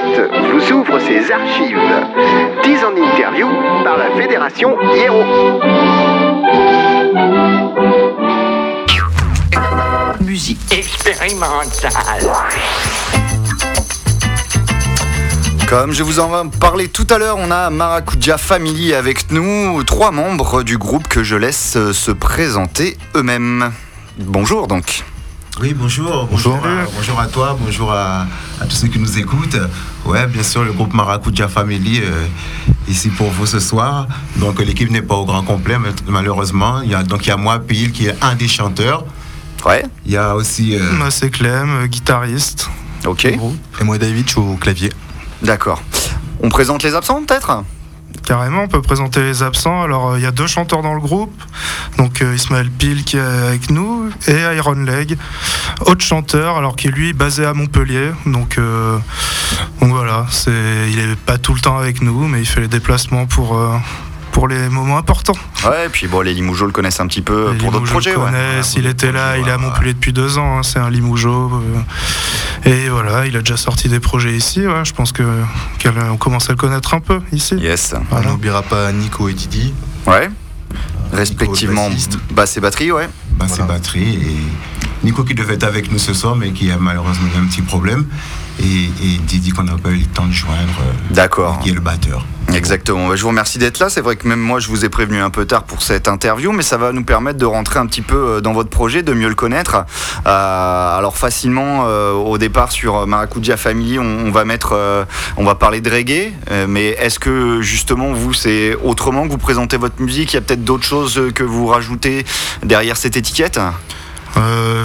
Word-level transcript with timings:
Vous 0.00 0.72
ouvre 0.72 0.98
ses 0.98 1.30
archives. 1.30 1.78
10 2.62 2.84
en 2.84 2.96
interview 2.96 3.46
par 3.84 3.98
la 3.98 4.10
Fédération 4.16 4.76
Hiero. 4.94 5.24
Musique 10.20 10.60
expérimentale. 10.72 12.26
Comme 15.68 15.92
je 15.92 16.02
vous 16.02 16.18
en 16.18 16.48
parlais 16.48 16.88
tout 16.88 17.06
à 17.10 17.18
l'heure, 17.18 17.36
on 17.38 17.50
a 17.50 17.70
Maracuja 17.70 18.38
Family 18.38 18.94
avec 18.94 19.30
nous, 19.30 19.82
trois 19.84 20.10
membres 20.12 20.62
du 20.62 20.78
groupe 20.78 21.08
que 21.08 21.22
je 21.22 21.36
laisse 21.36 21.76
se 21.92 22.10
présenter 22.10 22.96
eux-mêmes. 23.14 23.70
Bonjour 24.18 24.66
donc. 24.66 25.04
Oui, 25.60 25.74
bonjour. 25.74 26.26
Bonjour, 26.30 26.56
à, 26.56 26.86
bonjour 26.96 27.20
à 27.20 27.26
toi, 27.26 27.54
bonjour 27.60 27.92
à, 27.92 28.26
tous 28.62 28.76
ceux 28.76 28.88
qui 28.88 28.98
nous 28.98 29.18
écoutent. 29.18 29.58
Ouais, 30.06 30.26
bien 30.26 30.42
sûr, 30.42 30.64
le 30.64 30.72
groupe 30.72 30.94
Maracuja 30.94 31.48
Family 31.48 32.00
euh, 32.02 32.26
ici 32.88 33.10
pour 33.10 33.28
vous 33.28 33.44
ce 33.44 33.60
soir. 33.60 34.08
Donc 34.36 34.58
l'équipe 34.60 34.90
n'est 34.90 35.02
pas 35.02 35.16
au 35.16 35.26
grand 35.26 35.42
complet, 35.42 35.76
malheureusement. 36.06 36.80
Il 36.80 36.90
y 36.90 36.94
a, 36.94 37.02
donc 37.02 37.26
il 37.26 37.28
y 37.28 37.32
a 37.32 37.36
moi, 37.36 37.58
Pile, 37.58 37.92
qui 37.92 38.06
est 38.06 38.16
un 38.22 38.36
des 38.36 38.48
chanteurs. 38.48 39.04
Ouais. 39.66 39.84
Il 40.06 40.12
y 40.12 40.16
a 40.16 40.34
aussi. 40.34 40.76
Euh... 40.76 40.92
Moi, 40.92 41.10
c'est 41.10 41.28
Clem, 41.28 41.86
guitariste. 41.88 42.70
Ok. 43.04 43.26
Et 43.26 43.38
moi, 43.84 43.98
David, 43.98 44.28
je 44.28 44.30
suis 44.30 44.40
au 44.40 44.56
clavier. 44.56 44.90
D'accord. 45.42 45.82
On 46.42 46.48
présente 46.48 46.82
les 46.82 46.94
absents 46.94 47.22
peut-être? 47.22 47.64
Carrément, 48.24 48.62
on 48.62 48.68
peut 48.68 48.82
présenter 48.82 49.20
les 49.22 49.42
absents. 49.42 49.82
Alors, 49.82 50.10
euh, 50.10 50.18
il 50.18 50.22
y 50.22 50.26
a 50.26 50.30
deux 50.30 50.46
chanteurs 50.46 50.82
dans 50.82 50.94
le 50.94 51.00
groupe. 51.00 51.42
Donc, 51.98 52.22
euh, 52.22 52.34
Ismaël 52.34 52.70
Pil 52.70 53.04
qui 53.04 53.16
est 53.16 53.20
avec 53.20 53.70
nous 53.70 54.10
et 54.28 54.56
Iron 54.56 54.74
Leg, 54.74 55.16
autre 55.86 56.04
chanteur, 56.04 56.56
alors 56.56 56.76
qui 56.76 56.88
est 56.88 57.12
basé 57.12 57.44
à 57.44 57.54
Montpellier. 57.54 58.10
Donc, 58.26 58.58
euh, 58.58 58.98
donc 59.80 59.90
voilà, 59.90 60.26
c'est, 60.30 60.90
il 60.90 60.98
est 60.98 61.16
pas 61.16 61.38
tout 61.38 61.54
le 61.54 61.60
temps 61.60 61.78
avec 61.78 62.02
nous, 62.02 62.28
mais 62.28 62.40
il 62.40 62.46
fait 62.46 62.60
les 62.60 62.68
déplacements 62.68 63.26
pour, 63.26 63.60
pour 64.32 64.48
les 64.48 64.68
moments 64.68 64.98
importants. 64.98 65.34
Ouais, 65.64 65.86
et 65.86 65.88
puis 65.88 66.06
bon, 66.06 66.20
les 66.20 66.34
Limougeaux 66.34 66.66
le 66.66 66.72
connaissent 66.72 67.00
un 67.00 67.06
petit 67.06 67.22
peu 67.22 67.52
pour 67.58 67.72
d'autres 67.72 67.90
projets. 67.90 68.12
Le 68.12 68.18
connaissent, 68.18 68.74
il 68.76 68.86
était 68.86 69.12
là, 69.12 69.36
il 69.38 69.46
est 69.46 69.52
à 69.52 69.58
Montpellier 69.58 69.94
depuis 69.94 70.12
deux 70.12 70.38
ans, 70.38 70.58
hein, 70.58 70.62
c'est 70.62 70.78
un 70.78 70.90
Limougeau. 70.90 71.50
Euh, 72.66 72.70
et 72.70 72.88
voilà, 72.88 73.26
il 73.26 73.36
a 73.36 73.40
déjà 73.40 73.56
sorti 73.56 73.88
des 73.88 74.00
projets 74.00 74.32
ici, 74.32 74.66
ouais, 74.66 74.84
je 74.84 74.92
pense 74.92 75.12
qu'on 75.12 76.16
commence 76.18 76.48
à 76.48 76.52
le 76.52 76.58
connaître 76.58 76.94
un 76.94 77.00
peu 77.00 77.20
ici. 77.32 77.56
Yes. 77.56 77.94
On 78.10 78.20
n'oubliera 78.22 78.62
pas 78.62 78.90
Nico 78.92 79.28
et 79.28 79.34
Didi. 79.34 79.74
Ouais. 80.06 80.30
Respectivement, 81.12 81.88
basse 82.32 82.56
et 82.56 82.60
batterie, 82.60 82.92
ouais. 82.92 83.08
Basse 83.32 83.58
et 83.58 83.62
batterie. 83.62 84.14
Et 84.14 85.06
Nico 85.06 85.24
qui 85.24 85.34
devait 85.34 85.54
être 85.54 85.64
avec 85.64 85.90
nous 85.90 85.98
ce 85.98 86.14
soir, 86.14 86.36
mais 86.36 86.52
qui 86.52 86.70
a 86.70 86.76
malheureusement 86.76 87.28
eu 87.34 87.38
un 87.38 87.46
petit 87.46 87.62
problème. 87.62 88.06
Et, 88.62 88.88
Didi 89.26 89.50
qu'on 89.50 89.64
n'a 89.64 89.76
pas 89.76 89.90
eu 89.90 89.98
le 89.98 90.06
temps 90.06 90.26
de 90.26 90.32
joindre. 90.32 90.80
Euh, 90.80 91.14
D'accord. 91.14 91.58
Qui 91.60 91.70
est 91.70 91.74
le 91.74 91.80
batteur. 91.80 92.24
Exactement. 92.54 93.08
Bah, 93.08 93.16
je 93.16 93.22
vous 93.22 93.28
remercie 93.28 93.58
d'être 93.58 93.78
là. 93.78 93.88
C'est 93.88 94.00
vrai 94.00 94.16
que 94.16 94.26
même 94.26 94.40
moi, 94.40 94.60
je 94.60 94.68
vous 94.68 94.84
ai 94.84 94.88
prévenu 94.88 95.20
un 95.20 95.30
peu 95.30 95.44
tard 95.44 95.64
pour 95.64 95.82
cette 95.82 96.08
interview, 96.08 96.52
mais 96.52 96.62
ça 96.62 96.76
va 96.76 96.92
nous 96.92 97.04
permettre 97.04 97.38
de 97.38 97.44
rentrer 97.44 97.78
un 97.78 97.86
petit 97.86 98.02
peu 98.02 98.16
euh, 98.16 98.40
dans 98.40 98.52
votre 98.52 98.70
projet, 98.70 99.02
de 99.02 99.12
mieux 99.12 99.28
le 99.28 99.34
connaître. 99.34 99.84
Euh, 100.26 100.98
alors 100.98 101.16
facilement, 101.16 101.80
au 101.80 102.38
départ 102.38 102.72
sur 102.72 103.06
Maracuja 103.06 103.56
Family, 103.56 103.98
on, 103.98 104.30
va 104.30 104.44
mettre, 104.44 105.06
on 105.36 105.44
va 105.44 105.54
parler 105.54 105.80
de 105.80 105.90
reggae, 105.90 106.32
mais 106.68 106.88
est-ce 106.90 107.18
que 107.18 107.60
justement 107.62 108.12
vous, 108.12 108.32
c'est 108.32 108.74
autrement 108.82 109.26
que 109.26 109.32
vous 109.32 109.38
présentez 109.38 109.76
votre 109.76 110.00
musique? 110.00 110.32
Il 110.32 110.36
y 110.36 110.38
a 110.38 110.42
peut-être 110.42 110.64
d'autres 110.64 110.84
choses 110.84 111.20
que 111.34 111.42
vous 111.42 111.66
rajoutez 111.66 112.24
derrière 112.62 112.96
cette 112.96 113.16
étiquette? 113.16 113.60
Euh, 114.36 114.84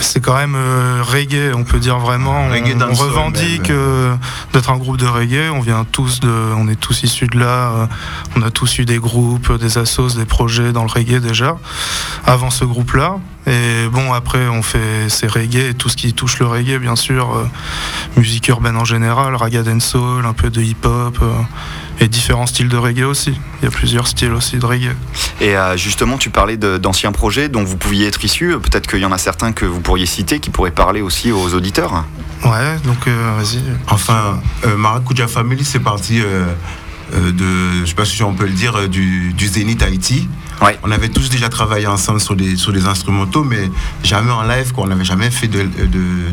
c'est 0.00 0.20
quand 0.20 0.36
même 0.36 0.54
euh, 0.56 1.02
reggae, 1.02 1.54
on 1.54 1.64
peut 1.64 1.78
dire 1.78 1.98
vraiment. 1.98 2.48
on, 2.48 2.94
revendique 2.94 3.70
euh, 3.70 4.14
d'être 4.52 4.70
un 4.70 4.76
groupe 4.76 4.96
de 4.96 5.06
reggae. 5.06 5.50
On 5.52 5.60
vient 5.60 5.84
tous 5.90 6.20
de, 6.20 6.28
on 6.56 6.68
est 6.68 6.76
tous 6.78 7.02
issus 7.02 7.26
de 7.26 7.38
là. 7.38 7.88
on 8.36 8.42
a 8.42 8.50
tous 8.50 8.78
eu 8.78 8.84
des 8.84 8.98
groupes, 8.98 9.52
des 9.58 9.78
assos, 9.78 10.16
des 10.16 10.24
projets 10.24 10.72
dans 10.72 10.82
le 10.82 10.90
reggae 10.90 11.20
déjà 11.20 11.56
avant 12.24 12.50
ce 12.50 12.64
groupe-là. 12.64 13.16
Et 13.48 13.88
bon, 13.90 14.12
après, 14.12 14.46
on 14.48 14.62
fait 14.62 15.08
ces 15.08 15.26
reggae 15.26 15.70
et 15.70 15.74
tout 15.74 15.88
ce 15.88 15.96
qui 15.96 16.12
touche 16.12 16.38
le 16.38 16.46
reggae, 16.46 16.78
bien 16.78 16.96
sûr, 16.96 17.48
musique 18.16 18.48
urbaine 18.48 18.76
en 18.76 18.84
général, 18.84 19.34
raga 19.34 19.62
soul, 19.80 20.26
un 20.26 20.34
peu 20.34 20.50
de 20.50 20.60
hip-hop 20.60 21.18
et 22.00 22.08
différents 22.08 22.46
styles 22.46 22.68
de 22.68 22.76
reggae 22.76 23.04
aussi. 23.04 23.38
Il 23.60 23.64
y 23.64 23.68
a 23.68 23.70
plusieurs 23.70 24.06
styles 24.06 24.32
aussi 24.32 24.58
de 24.58 24.66
reggae. 24.66 24.94
Et 25.40 25.56
euh, 25.56 25.76
justement, 25.76 26.18
tu 26.18 26.30
parlais 26.30 26.56
d'anciens 26.56 27.12
projets 27.12 27.48
dont 27.48 27.64
vous 27.64 27.76
pouviez 27.76 28.06
être 28.06 28.24
issu. 28.24 28.56
Peut-être 28.62 28.86
qu'il 28.86 29.00
y 29.00 29.04
en 29.04 29.12
a 29.12 29.18
certains 29.18 29.52
que 29.52 29.64
vous 29.64 29.80
pourriez 29.80 30.06
citer 30.06 30.40
qui 30.40 30.50
pourraient 30.50 30.70
parler 30.70 31.00
aussi 31.00 31.32
aux 31.32 31.54
auditeurs. 31.54 32.04
Ouais, 32.44 32.78
donc 32.84 33.06
euh, 33.06 33.32
vas-y. 33.36 33.60
Enfin, 33.88 34.40
euh, 34.66 34.76
Maracuja 34.76 35.26
Family, 35.26 35.64
c'est 35.64 35.80
parti 35.80 36.20
de, 36.20 37.80
je 37.80 37.86
sais 37.86 37.94
pas 37.94 38.04
si 38.04 38.22
on 38.22 38.34
peut 38.34 38.46
le 38.46 38.52
dire, 38.52 38.88
du, 38.88 39.32
du 39.32 39.46
Zénith 39.46 39.82
Haïti. 39.82 40.28
On 40.82 40.90
avait 40.90 41.08
tous 41.08 41.30
déjà 41.30 41.48
travaillé 41.48 41.86
ensemble 41.86 42.20
sur 42.20 42.34
des, 42.34 42.86
instrumentaux, 42.86 43.44
mais 43.44 43.70
jamais 44.02 44.30
en 44.30 44.42
live, 44.42 44.72
quoi. 44.72 44.84
On 44.84 44.88
n'avait 44.88 45.04
jamais 45.04 45.30
fait 45.30 45.48
de, 45.48 45.68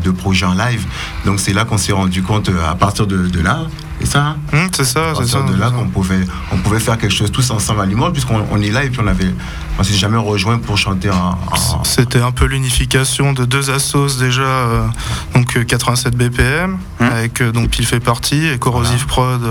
de, 0.00 0.10
projet 0.10 0.46
en 0.46 0.54
live. 0.54 0.84
Donc 1.24 1.40
c'est 1.40 1.52
là 1.52 1.64
qu'on 1.64 1.78
s'est 1.78 1.92
rendu 1.92 2.22
compte, 2.22 2.50
à 2.68 2.74
partir 2.74 3.06
de 3.06 3.40
là, 3.40 3.66
c'est 4.06 4.12
ça 4.12 4.24
hein 4.24 4.36
hum, 4.52 4.68
C'est 4.72 4.84
ça, 4.84 5.12
c'est 5.16 5.26
ça. 5.26 5.42
de 5.42 5.58
là 5.58 5.70
qu'on 5.70 5.86
pouvait, 5.86 6.24
on 6.52 6.58
pouvait 6.58 6.78
faire 6.78 6.96
quelque 6.96 7.14
chose 7.14 7.32
tous 7.32 7.50
ensemble 7.50 7.80
à 7.80 7.86
Limoges, 7.86 8.12
puisqu'on 8.12 8.60
est 8.62 8.70
là 8.70 8.84
et 8.84 8.90
puis 8.90 9.00
on 9.02 9.06
avait, 9.06 9.32
on 9.78 9.82
s'est 9.82 9.94
jamais 9.94 10.16
rejoint 10.16 10.58
pour 10.58 10.78
chanter 10.78 11.10
en. 11.10 11.36
C'était 11.82 12.20
un 12.20 12.30
peu 12.30 12.46
l'unification 12.46 13.32
de 13.32 13.44
deux 13.44 13.70
assos 13.70 14.18
déjà, 14.18 14.42
euh, 14.42 14.86
donc 15.34 15.64
87 15.64 16.14
euh, 16.14 16.28
BPM, 16.28 16.78
hum. 17.00 17.06
avec 17.06 17.40
euh, 17.40 17.52
donc 17.52 17.78
il 17.78 17.86
fait 17.86 18.00
partie, 18.00 18.46
et 18.46 18.58
Corrosive 18.58 19.06
Prod, 19.06 19.42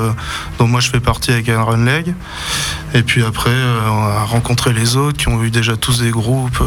dont 0.58 0.68
moi 0.68 0.80
je 0.80 0.90
fais 0.90 1.00
partie 1.00 1.32
avec 1.32 1.50
Aaron 1.50 1.84
Leg. 1.84 2.14
Et 2.94 3.04
puis 3.04 3.24
après, 3.24 3.52
on 3.90 4.06
a 4.06 4.24
rencontré 4.24 4.72
les 4.72 4.96
autres 4.96 5.18
qui 5.18 5.28
ont 5.28 5.44
eu 5.44 5.52
déjà 5.52 5.76
tous 5.76 6.00
des 6.00 6.12
groupes, 6.12 6.64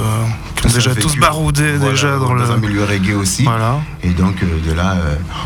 qui 0.56 0.66
ont 0.66 0.71
déjà 0.71 0.94
tous 0.94 1.16
baroudé 1.16 1.78
déjà 1.78 2.19
dans, 2.19 2.34
le. 2.34 2.43
un 2.43 2.59
milieu 2.59 2.84
reggae 2.84 3.15
aussi. 3.15 3.44
Voilà. 3.44 3.81
Et 4.03 4.10
donc 4.10 4.44
de 4.44 4.72
là, 4.72 4.97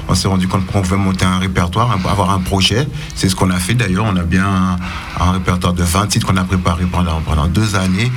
on 0.09 0.15
s'est 0.17 0.27
rendu 0.27 0.49
compte 0.49 0.67
qu'on 0.67 0.83
pouvait 0.83 0.97
monter 0.97 1.25
un 1.25 1.39
répertoire, 1.39 1.97
avoir 2.09 2.32
projet. 2.39 2.87
C'est 3.15 3.29
ce 3.29 3.37
qu'on 3.37 3.51
a 3.51 3.59
fait 3.59 3.75
d'ailleurs. 3.75 4.05
On 4.07 4.17
a 4.17 4.23
bien 4.23 4.79
un, 5.19 5.33
répertoire 5.33 5.73
de 5.73 5.83
20 5.83 6.07
titres 6.07 6.27
qu'on 6.27 6.37
a 6.37 6.45
préparé 6.45 6.85
pendant, 6.85 7.21
pendant 7.21 7.47
deux 7.47 7.77
années. 7.77 8.11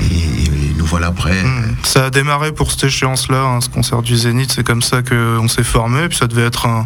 Et, 0.00 0.36
nous 0.76 0.84
voilà 0.84 1.10
prêts. 1.10 1.42
Hmm. 1.42 1.74
Ça 1.82 2.06
a 2.06 2.10
démarré 2.10 2.52
pour 2.52 2.70
cette 2.70 2.84
échéance-là, 2.84 3.42
hein, 3.42 3.60
ce 3.60 3.68
concert 3.68 4.02
du 4.02 4.16
Zénith, 4.16 4.52
c'est 4.52 4.64
comme 4.64 4.82
ça 4.82 5.02
qu'on 5.02 5.48
s'est 5.48 5.64
formé. 5.64 6.08
Puis 6.08 6.18
ça 6.18 6.26
devait 6.26 6.44
être 6.46 6.66
un, 6.66 6.84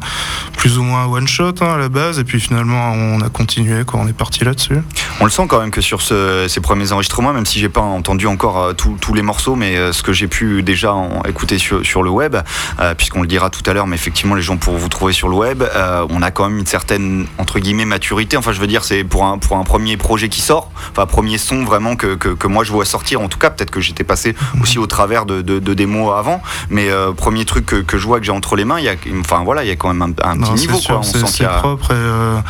plus 0.56 0.78
ou 0.78 0.82
moins 0.82 1.04
un 1.04 1.06
one-shot 1.06 1.54
hein, 1.60 1.75
à 1.75 1.78
la 1.78 1.88
base. 1.88 2.19
Et 2.19 2.25
puis 2.25 2.41
finalement, 2.41 2.93
on 2.93 3.20
a 3.20 3.28
continué, 3.28 3.84
quoi, 3.84 4.00
on 4.00 4.06
est 4.06 4.12
parti 4.12 4.44
là-dessus. 4.44 4.78
On 5.20 5.25
le 5.25 5.31
sent 5.31 5.47
quand 5.49 5.60
même 5.60 5.70
que 5.70 5.81
sur 5.81 6.03
ces 6.03 6.60
premiers 6.60 6.93
enregistrements, 6.93 7.32
même 7.32 7.47
si 7.47 7.59
j'ai 7.59 7.69
pas 7.69 7.81
entendu 7.81 8.26
encore 8.26 8.59
euh, 8.59 8.72
tous 8.72 9.15
les 9.15 9.22
morceaux, 9.22 9.56
mais 9.56 9.76
euh, 9.76 9.93
ce 9.93 10.03
que 10.03 10.12
j'ai 10.12 10.28
pu 10.28 10.62
déjà 10.62 10.94
écouter 11.28 11.59
sur, 11.59 12.03
le 12.03 12.10
web, 12.10 12.37
euh, 12.78 12.94
puisqu'on 12.94 13.22
le 13.22 13.26
dira 13.26 13.50
tout 13.50 13.62
à 13.69 13.72
l'heure, 13.72 13.87
mais 13.87 13.97
effectivement, 13.97 14.34
les 14.34 14.43
gens 14.43 14.56
pourront 14.56 14.78
vous 14.78 14.88
trouver 14.88 15.12
sur 15.12 15.28
le 15.28 15.37
web, 15.37 15.62
on 16.09 16.22
a 16.22 16.31
quand 16.31 16.49
même 16.49 16.59
une 16.59 16.66
certaine, 16.66 17.26
entre 17.38 17.59
guillemets, 17.59 17.84
maturité. 17.84 18.37
Enfin, 18.37 18.53
je 18.53 18.60
veux 18.60 18.66
dire, 18.66 18.84
c'est 18.84 19.04
pour 19.04 19.25
un, 19.25 19.38
pour 19.38 19.56
un 19.56 19.65
premier 19.65 19.97
projet 19.97 20.28
qui 20.28 20.41
sort, 20.41 20.70
enfin, 20.91 21.06
premier 21.06 21.38
son 21.38 21.65
vraiment 21.65 21.97
que, 21.97 22.15
que, 22.15 22.28
que 22.28 22.47
moi 22.47 22.65
je 22.65 22.72
vois 22.72 22.84
sortir 22.84 23.00
en 23.16 23.28
tout 23.28 23.38
cas, 23.38 23.50
peut-être 23.50 23.71
que 23.71 23.81
j'étais 23.81 24.05
passé 24.05 24.34
aussi 24.61 24.78
au 24.78 24.87
travers 24.87 25.27
de, 25.27 25.43
de, 25.43 25.75
démos 25.75 26.12
avant, 26.16 26.43
mais 26.69 26.91
euh, 26.91 27.12
premier 27.12 27.44
truc 27.44 27.66
que, 27.66 27.99
je 27.99 28.06
vois 28.06 28.19
que 28.21 28.27
j'ai 28.27 28.33
entre 28.33 28.56
les 28.56 28.65
mains, 28.65 28.78
il 28.78 28.84
y 28.84 28.88
a, 28.88 28.94
enfin 29.21 29.43
voilà, 29.44 29.65
il 29.65 29.69
y 29.69 29.71
a 29.71 29.77
quand 29.77 29.93
même 29.93 30.15
un, 30.22 30.37
petit 30.37 30.53
niveau. 30.53 30.78
C'est 31.03 31.47
propre. 31.47 31.93
Et, 31.93 31.94
euh, 31.94 32.41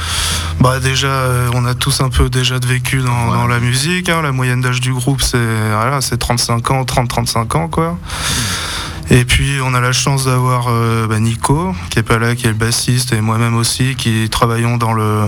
bah 0.60 0.80
déjà, 0.80 1.08
euh, 1.08 1.50
on 1.54 1.64
a 1.66 1.74
tous 1.74 2.00
un 2.00 2.08
peu 2.08 2.28
déjà 2.28 2.58
de 2.58 2.66
vécu 2.66 2.98
dans, 2.98 3.46
la 3.46 3.60
musique. 3.60 4.08
Hein. 4.08 4.22
la 4.22 4.32
moyenne 4.32 4.60
d'âge 4.60 4.80
du 4.80 4.92
groupe, 4.92 5.22
c'est 5.22 5.38
voilà, 5.38 6.00
35 6.00 6.70
ans, 6.70 6.82
30-35 6.82 7.56
ans, 7.56 7.68
quoi. 7.68 7.98
Et 9.10 9.24
puis 9.24 9.58
on 9.64 9.74
a 9.74 9.80
la 9.80 9.92
chance 9.92 10.26
d'avoir 10.26 10.68
euh, 10.68 11.08
bah, 11.08 11.18
Nico, 11.18 11.74
qui 11.90 11.98
est 11.98 12.04
pas 12.04 12.18
là, 12.18 12.36
qui 12.36 12.46
est 12.46 12.50
le 12.50 12.54
bassiste, 12.54 13.12
et 13.12 13.20
moi-même 13.20 13.56
aussi, 13.56 13.96
qui 13.96 14.28
travaillons 14.30 14.76
dans 14.76 14.92
le, 14.92 15.24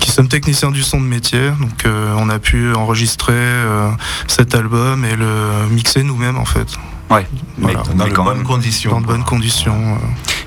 qui 0.00 0.10
sommes 0.10 0.26
techniciens 0.26 0.72
du 0.72 0.82
son 0.82 1.00
de 1.00 1.06
métier. 1.06 1.50
Donc 1.60 1.84
euh, 1.84 2.12
on 2.18 2.28
a 2.28 2.40
pu 2.40 2.74
enregistrer 2.74 3.32
euh, 3.32 3.90
cet 4.26 4.56
album 4.56 5.04
et 5.04 5.14
le 5.14 5.68
mixer 5.70 6.02
nous-mêmes 6.02 6.36
en 6.36 6.44
fait. 6.44 6.66
Ouais, 7.08 7.24
mais, 7.58 7.74
dans, 7.74 8.08
de 8.08 8.12
bonnes 8.12 8.42
conditions. 8.42 8.90
Dans 8.90 9.00
de 9.00 9.06
bonnes 9.06 9.24
conditions. 9.24 9.96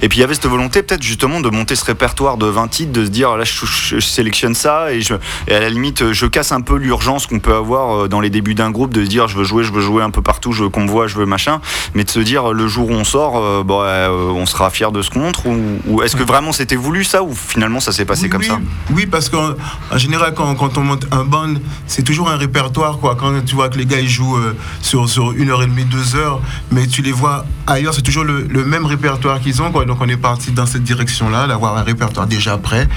Et 0.02 0.10
puis 0.10 0.20
il 0.20 0.22
y 0.22 0.24
avait 0.24 0.34
cette 0.34 0.48
volonté 0.48 0.84
peut-être 0.84 1.04
justement 1.04 1.42
de 1.42 1.50
monter 1.50 1.76
ce 1.76 1.86
répertoire 1.86 2.38
de 2.38 2.46
20 2.46 2.68
titres, 2.68 2.92
de 2.92 3.06
se 3.06 3.10
dire 3.10 3.36
là 3.36 3.44
je, 3.44 4.00
sélectionne 4.00 4.56
ça 4.56 4.94
et, 4.94 5.02
je, 5.02 5.16
et, 5.48 5.54
à 5.54 5.60
la 5.60 5.70
limite 5.70 6.14
je 6.14 6.26
casse 6.26 6.52
un 6.52 6.62
peu 6.62 6.78
l'urgence 6.78 7.28
qu'on 7.28 7.40
peut 7.40 7.54
avoir 7.54 8.04
euh, 8.04 8.08
dans 8.08 8.22
les 8.22 8.30
débuts 8.30 8.56
d'un 8.56 8.72
groupe 8.72 8.94
de 8.94 9.04
se 9.04 9.10
dire 9.10 9.28
je 9.28 9.38
veux 9.38 9.44
jouer, 9.44 9.64
je 9.64 9.72
veux 9.72 9.82
jouer 9.82 10.04
un 10.04 10.10
peu 10.10 10.22
partout, 10.22 10.52
je 10.52 10.64
veux 10.64 10.70
qu'on 10.70 10.84
me 10.84 10.90
voit, 10.90 11.08
je 11.08 11.16
veux 11.16 11.26
machin, 11.26 11.62
mais 11.94 12.04
de 12.04 12.10
se 12.10 12.20
dire 12.20 12.54
le 12.54 12.68
jour 12.68 12.90
où 12.90 12.94
on 12.94 13.04
sort, 13.04 13.38
euh, 13.38 13.64
bon, 13.64 13.82
euh, 13.82 14.10
on 14.10 14.46
sera 14.46 14.70
fier 14.70 14.92
de 14.92 15.02
ce 15.02 15.10
qu'on 15.10 15.20
montre 15.20 15.42
ou, 15.48 16.02
est-ce 16.02 16.16
que 16.16 16.24
vraiment 16.24 16.52
c'était 16.52 16.76
voulu 16.76 17.04
ça 17.04 17.24
ou 17.24 17.34
finalement 17.34 17.80
ça 17.80 17.92
s'est 17.92 18.06
passé 18.06 18.30
comme 18.30 18.44
ça? 18.44 18.60
Oui, 18.92 19.06
parce 19.06 19.30
qu'en 19.30 19.54
général 19.96 20.34
quand, 20.34 20.56
quand, 20.56 20.78
on 20.78 20.82
monte 20.82 21.08
un 21.12 21.24
band, 21.24 21.54
c'est 21.88 22.04
toujours 22.04 22.30
un 22.30 22.38
répertoire 22.38 23.00
quoi. 23.00 23.16
Quand 23.16 23.34
tu 23.46 23.56
vois 23.56 23.70
que 23.70 23.78
les 23.78 23.86
gars 23.86 24.00
ils 24.00 24.10
jouent 24.10 24.40
sur, 24.82 25.10
sur 25.10 25.34
une 25.34 25.50
heure 25.50 25.64
et 25.64 25.68
demie, 25.68 25.86
deux 25.86 26.16
heures, 26.16 26.42
mais 26.72 26.88
tu 26.88 27.02
les 27.02 27.12
vois 27.12 27.46
ailleurs, 27.68 27.94
c'est 27.94 28.02
toujours 28.02 28.24
le, 28.24 28.66
même 28.66 28.86
répertoire 28.86 29.40
qu'ils 29.40 29.62
ont. 29.62 29.72
Quoi. 29.72 29.86
Donc 29.90 29.98
on 30.02 30.08
est 30.08 30.18
parti 30.18 30.52
dans 30.52 30.66
cette 30.68 30.84
direction-là, 30.84 31.48
d'avoir 31.48 31.76
un 31.78 31.84
répertoire 31.84 32.28
déjà 32.28 32.58
prêt. 32.58 32.88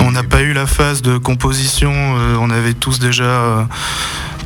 on 0.00 0.10
n'a 0.10 0.24
pas 0.24 0.42
eu 0.42 0.52
la 0.52 0.66
phase 0.66 1.00
de 1.00 1.16
composition, 1.16 1.92
on 2.40 2.50
avait 2.50 2.74
tous 2.74 2.98
déjà 2.98 3.66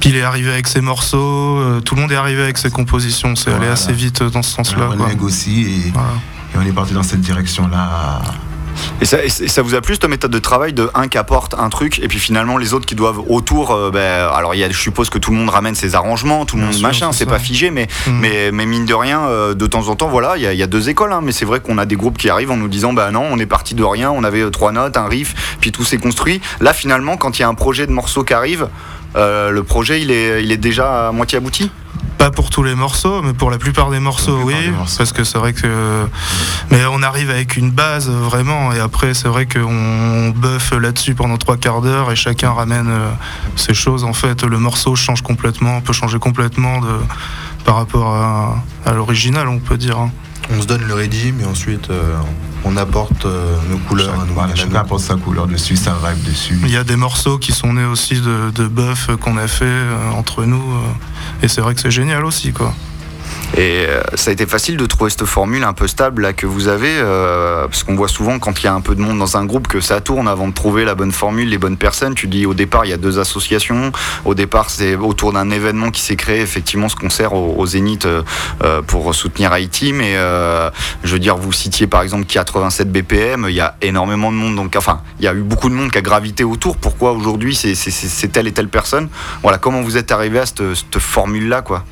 puis 0.00 0.10
il 0.10 0.16
est 0.16 0.22
arrivé 0.22 0.50
avec 0.50 0.66
ses 0.66 0.80
morceaux, 0.80 1.80
tout 1.84 1.94
le 1.94 2.02
monde 2.02 2.12
est 2.12 2.16
arrivé 2.16 2.42
avec 2.42 2.58
ses 2.58 2.70
compositions, 2.70 3.36
c'est 3.36 3.52
allé 3.52 3.66
assez 3.66 3.92
vite 3.92 4.22
dans 4.22 4.42
ce 4.42 4.54
sens-là. 4.54 4.90
on 4.92 5.08
négocie 5.08 5.62
et, 5.62 5.88
et, 5.88 6.58
on 6.58 6.62
est 6.62 6.72
parti 6.72 6.92
dans 6.92 7.02
cette 7.02 7.20
direction-là 7.20 8.20
et 9.00 9.04
ça, 9.04 9.62
vous 9.62 9.74
a 9.74 9.80
plu 9.80 9.94
cette 9.94 10.08
méthode 10.08 10.30
de 10.30 10.38
travail 10.38 10.72
de 10.72 10.90
un 10.94 11.08
qui 11.08 11.18
apporte 11.18 11.54
un 11.54 11.68
truc 11.70 11.98
et 12.00 12.08
puis 12.08 12.18
finalement 12.18 12.58
les 12.58 12.74
autres 12.74 12.86
qui 12.86 12.94
doivent 12.94 13.20
autour. 13.28 13.72
Euh, 13.72 13.90
ben, 13.90 14.28
alors 14.28 14.54
il 14.54 14.58
y 14.58 14.64
a, 14.64 14.70
je 14.70 14.78
suppose 14.78 15.10
que 15.10 15.18
tout 15.18 15.30
le 15.30 15.36
monde 15.36 15.48
ramène 15.48 15.74
ses 15.74 15.94
arrangements, 15.94 16.44
tout 16.44 16.56
le 16.56 16.62
monde 16.62 16.78
machin, 16.80 17.12
c'est 17.12 17.26
pas 17.26 17.38
figé, 17.38 17.70
mais, 17.70 17.88
mm. 18.06 18.10
mais, 18.10 18.52
mais 18.52 18.66
mine 18.66 18.84
de 18.84 18.94
rien, 18.94 19.22
euh, 19.22 19.54
de 19.54 19.66
temps 19.66 19.88
en 19.88 19.96
temps, 19.96 20.08
voilà, 20.08 20.36
il 20.36 20.42
y, 20.42 20.62
a 20.62 20.66
deux 20.66 20.88
écoles. 20.88 21.12
Hein, 21.12 21.20
mais 21.22 21.32
c'est 21.32 21.44
vrai 21.44 21.60
qu'on 21.60 21.78
a 21.78 21.86
des 21.86 21.96
groupes 21.96 22.18
qui 22.18 22.28
arrivent 22.28 22.50
en 22.50 22.56
nous 22.56 22.68
disant 22.68 22.92
bah 22.92 23.10
non, 23.10 23.26
on 23.30 23.38
est 23.38 23.46
parti 23.46 23.74
de 23.74 23.84
rien, 23.84 24.10
on 24.10 24.24
avait 24.24 24.42
euh, 24.42 24.50
trois 24.50 24.72
notes, 24.72 24.96
un 24.96 25.08
riff, 25.08 25.56
puis 25.60 25.72
tout 25.72 25.84
s'est 25.84 25.98
construit. 25.98 26.40
Là 26.60 26.72
finalement, 26.72 27.16
quand 27.16 27.38
il 27.38 27.42
y 27.42 27.44
a 27.44 27.48
un 27.48 27.54
projet 27.54 27.86
de 27.86 27.92
morceau 27.92 28.24
qui 28.24 28.34
arrive, 28.34 28.68
le 29.16 29.60
projet 29.62 30.00
il 30.00 30.10
est, 30.10 30.42
il 30.42 30.52
est 30.52 30.56
déjà 30.56 31.08
à 31.08 31.12
moitié 31.12 31.38
abouti? 31.38 31.70
Pas 32.18 32.30
pour 32.30 32.50
tous 32.50 32.62
les 32.62 32.74
morceaux, 32.74 33.22
mais 33.22 33.32
pour 33.32 33.50
la 33.50 33.58
plupart 33.58 33.90
des 33.90 34.00
morceaux, 34.00 34.40
oui. 34.44 34.54
Parce 34.98 35.12
que 35.12 35.24
c'est 35.24 35.38
vrai 35.38 35.52
que. 35.52 36.06
Mais 36.70 36.84
on 36.90 37.02
arrive 37.02 37.30
avec 37.30 37.56
une 37.56 37.70
base 37.70 38.08
vraiment, 38.08 38.72
et 38.72 38.78
après, 38.78 39.14
c'est 39.14 39.28
vrai 39.28 39.46
qu'on 39.46 40.30
buffe 40.30 40.72
là-dessus 40.72 41.14
pendant 41.14 41.38
trois 41.38 41.56
quarts 41.56 41.80
d'heure 41.80 42.10
et 42.12 42.16
chacun 42.16 42.52
ramène 42.52 42.88
euh, 42.88 43.10
ses 43.56 43.74
choses. 43.74 44.04
En 44.04 44.12
fait, 44.12 44.44
le 44.44 44.58
morceau 44.58 44.96
change 44.96 45.22
complètement, 45.22 45.80
peut 45.80 45.92
changer 45.92 46.18
complètement 46.18 46.80
de, 46.80 46.88
par 47.64 47.76
rapport 47.76 48.14
à, 48.14 48.92
l'original, 48.92 49.48
on 49.48 49.58
peut 49.58 49.76
dire. 49.76 49.98
On 50.52 50.60
se 50.60 50.66
donne 50.66 50.82
le 50.86 50.94
ready, 50.94 51.32
mais 51.32 51.44
ensuite. 51.44 51.90
Euh, 51.90 52.16
on 52.64 52.76
apporte 52.76 53.24
euh, 53.24 53.56
nos 53.70 53.78
couleurs. 53.78 54.14
chacun 54.54 54.74
apporte 54.80 55.00
sa 55.00 55.16
couleur 55.16 55.46
dessus, 55.46 55.76
sa 55.76 55.92
vibe 55.92 56.22
dessus. 56.24 56.58
Il 56.62 56.70
y 56.70 56.76
a 56.76 56.84
des 56.84 56.96
morceaux 56.96 57.38
qui 57.38 57.52
sont 57.52 57.72
nés 57.72 57.84
aussi 57.84 58.20
de, 58.20 58.50
de 58.50 58.68
buff 58.68 59.10
qu'on 59.20 59.38
a 59.38 59.48
fait 59.48 59.80
entre 60.14 60.44
nous. 60.44 60.62
Et 61.42 61.48
c'est 61.48 61.62
vrai 61.62 61.74
que 61.74 61.80
c'est 61.80 61.90
génial 61.90 62.24
aussi, 62.24 62.52
quoi. 62.52 62.74
Et 63.56 63.84
euh, 63.88 64.00
ça 64.14 64.30
a 64.30 64.32
été 64.32 64.46
facile 64.46 64.76
de 64.76 64.86
trouver 64.86 65.10
cette 65.10 65.24
formule 65.24 65.64
un 65.64 65.72
peu 65.72 65.88
stable 65.88 66.22
là 66.22 66.32
que 66.32 66.46
vous 66.46 66.68
avez, 66.68 66.92
euh, 66.92 67.66
parce 67.66 67.82
qu'on 67.82 67.96
voit 67.96 68.08
souvent 68.08 68.38
quand 68.38 68.60
il 68.60 68.64
y 68.64 68.68
a 68.68 68.74
un 68.74 68.80
peu 68.80 68.94
de 68.94 69.00
monde 69.00 69.18
dans 69.18 69.36
un 69.36 69.44
groupe 69.44 69.66
que 69.66 69.80
ça 69.80 70.00
tourne 70.00 70.28
avant 70.28 70.46
de 70.46 70.54
trouver 70.54 70.84
la 70.84 70.94
bonne 70.94 71.10
formule, 71.10 71.48
les 71.48 71.58
bonnes 71.58 71.76
personnes. 71.76 72.14
Tu 72.14 72.28
dis 72.28 72.46
au 72.46 72.54
départ 72.54 72.84
il 72.84 72.90
y 72.90 72.92
a 72.92 72.96
deux 72.96 73.18
associations, 73.18 73.90
au 74.24 74.34
départ 74.34 74.70
c'est 74.70 74.94
autour 74.94 75.32
d'un 75.32 75.50
événement 75.50 75.90
qui 75.90 76.00
s'est 76.00 76.14
créé, 76.14 76.40
effectivement 76.40 76.88
ce 76.88 76.94
concert 76.94 77.32
au, 77.32 77.66
Zénith 77.66 78.06
euh, 78.06 78.22
pour 78.86 79.14
soutenir 79.14 79.52
Haïti, 79.52 79.92
mais 79.92 80.14
je 81.02 81.12
veux 81.12 81.18
dire 81.18 81.36
vous 81.36 81.52
citiez 81.52 81.86
par 81.86 82.02
exemple 82.02 82.26
87 82.26 82.90
BPM, 82.90 83.46
il 83.48 83.54
y 83.54 83.60
a 83.60 83.76
énormément 83.82 84.30
de 84.30 84.36
monde, 84.36 84.54
donc 84.54 84.74
enfin 84.76 85.02
il 85.18 85.24
y 85.24 85.28
a 85.28 85.34
eu 85.34 85.42
beaucoup 85.42 85.68
de 85.68 85.74
monde 85.74 85.90
qui 85.90 85.98
a 85.98 86.02
gravité 86.02 86.44
autour. 86.44 86.76
Pourquoi 86.76 87.12
aujourd'hui 87.12 87.54
c'est 87.56 88.28
telle 88.28 88.46
et 88.46 88.52
telle 88.52 88.68
personne? 88.68 89.08
Voilà 89.42 89.58
comment 89.58 89.82
vous 89.82 89.96
êtes 89.96 90.12
arrivé 90.12 90.38
à 90.38 90.46
cette, 90.46 90.62
cette 90.74 90.98
formule 90.98 91.48
là 91.48 91.62
quoi? 91.62 91.84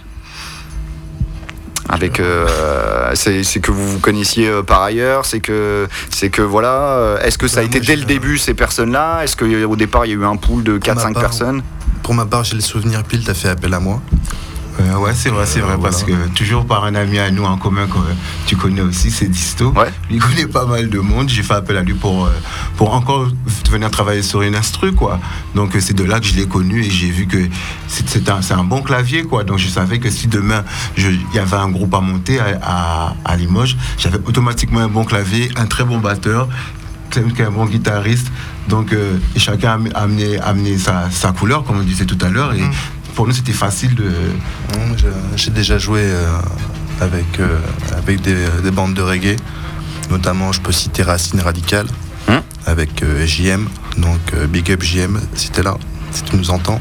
Avec 1.89 2.21
euh, 2.21 3.13
c'est 3.15 3.61
que 3.61 3.71
vous 3.71 3.89
vous 3.89 3.99
connaissiez 3.99 4.49
euh, 4.49 4.63
par 4.63 4.83
ailleurs 4.83 5.25
c'est 5.25 5.41
que 5.41 5.89
c'est 6.11 6.29
que 6.31 6.43
voilà 6.43 6.99
euh, 6.99 7.21
est-ce 7.21 7.39
que 7.39 7.49
ça 7.49 7.61
a 7.61 7.63
été 7.63 7.81
dès 7.81 7.97
le 7.97 8.05
début 8.05 8.39
ces 8.39 8.55
personnes 8.55 8.93
là 8.93 9.23
est-ce 9.23 9.37
qu'au 9.37 9.77
départ 9.77 10.07
il 10.07 10.11
y 10.11 10.13
a 10.13 10.17
eu 10.17 10.25
un 10.25 10.37
pool 10.37 10.63
de 10.63 10.79
4-5 10.79 11.19
personnes? 11.19 11.63
pour 12.03 12.15
ma 12.15 12.27
part 12.27 12.45
j'ai 12.45 12.55
le 12.57 12.61
souvenir 12.61 13.03
pile 13.05 13.25
t'as 13.25 13.35
fait 13.35 13.49
appel 13.49 13.73
à 13.73 13.81
moi 13.81 14.03
euh, 14.81 14.97
ouais, 14.99 15.13
c'est 15.15 15.31
vrai, 15.31 15.47
c'est 15.47 15.61
vrai, 15.61 15.77
parce 15.81 16.05
que 16.05 16.13
toujours 16.35 16.65
par 16.65 16.85
un 16.85 16.95
ami 16.95 17.19
à 17.19 17.31
nous 17.31 17.45
en 17.45 17.57
commun 17.57 17.87
que 17.87 17.99
tu 18.47 18.57
connais 18.57 18.81
aussi, 18.81 19.11
c'est 19.11 19.27
Disto. 19.27 19.73
Ouais. 19.73 19.91
Il 20.11 20.21
connaît 20.21 20.47
pas 20.47 20.67
mal 20.67 20.89
de 20.89 20.99
monde. 21.01 21.29
J'ai 21.29 21.43
fait 21.43 21.55
appel 21.55 21.77
à 21.77 21.83
lui 21.83 21.95
pour, 21.95 22.27
euh, 22.27 22.31
pour 22.77 22.95
encore 22.95 23.29
venir 23.71 23.91
travailler 23.91 24.23
sur 24.23 24.43
une 24.43 24.55
instru, 24.55 24.93
quoi. 24.93 25.21
Donc 25.55 25.77
c'est 25.81 25.95
de 25.95 26.05
là 26.05 26.21
que 26.21 26.27
je 26.27 26.35
l'ai 26.35 26.47
connu 26.47 26.85
et 26.85 26.91
j'ai 26.91 27.11
vu 27.11 27.27
que 27.27 27.49
c'est 27.89 28.29
un, 28.29 28.41
un, 28.51 28.65
bon 28.65 28.83
clavier, 28.83 29.25
quoi. 29.25 29.45
Donc 29.45 29.59
je 29.59 29.69
savais 29.69 29.99
que 29.99 30.11
si 30.11 30.29
demain 30.29 30.65
il 30.97 31.19
y 31.35 31.39
avait 31.39 31.57
un 31.57 31.71
groupe 31.71 31.95
à 31.95 32.01
monter 32.01 32.39
à, 32.41 33.15
à, 33.25 33.37
Limoges, 33.37 33.77
j'avais 33.97 34.19
automatiquement 34.19 34.81
un 34.81 34.89
bon 34.89 35.05
clavier, 35.05 35.51
un 35.57 35.67
très 35.67 35.85
bon 35.85 35.99
batteur 35.99 36.49
un 37.17 37.51
bon 37.51 37.67
guitariste. 37.67 38.31
Donc, 38.69 38.93
euh, 38.93 39.19
chacun 39.37 39.81
a 39.95 40.03
amené, 40.03 40.39
amené 40.39 40.77
sa, 40.79 41.11
sa, 41.11 41.33
couleur, 41.33 41.65
comme 41.65 41.79
on 41.79 41.83
disait 41.83 42.05
tout 42.05 42.19
à 42.21 42.29
l'heure. 42.29 42.53
Et 42.55 42.63
pour 43.19 43.27
nous, 43.27 43.33
c'était 43.33 43.53
facile 43.53 43.97
de. 43.97 44.13
J'ai 45.35 45.51
déjà 45.51 45.77
joué 45.77 46.03
euh, 46.05 46.39
avec, 47.01 47.41
euh, 47.41 47.59
avec 47.97 48.21
des, 48.21 48.71
bandes 48.71 48.95
de 48.95 49.03
reggae. 49.03 49.35
Notamment, 50.09 50.53
je 50.53 50.61
peux 50.61 50.71
citer 50.71 51.03
Racine 51.03 51.41
Radical 51.41 51.89
hein 52.29 52.45
avec 52.65 53.03
euh, 53.03 53.27
JM. 53.27 53.67
Donc, 53.97 54.21
Big 54.51 54.71
Up 54.71 54.85
JM, 54.85 55.21
si 55.35 55.51
t'es 55.51 55.65
là, 55.65 55.77
si 56.13 56.23
tu 56.23 56.37
nous 56.37 56.51
entends. 56.51 56.81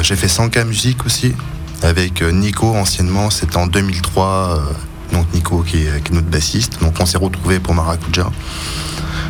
J'ai 0.00 0.16
fait 0.16 0.26
100K 0.26 0.64
musique 0.64 1.04
aussi 1.04 1.34
avec 1.82 2.22
Nico 2.22 2.74
anciennement. 2.74 3.28
C'était 3.28 3.58
en 3.58 3.66
2003. 3.66 4.72
donc, 5.12 5.26
Nico 5.34 5.62
qui 5.64 5.82
est, 5.82 6.10
notre 6.12 6.28
bassiste. 6.28 6.80
Donc, 6.80 6.94
on 6.98 7.04
s'est 7.04 7.18
retrouvé 7.18 7.60
pour 7.60 7.74
Maracuja. 7.74 8.30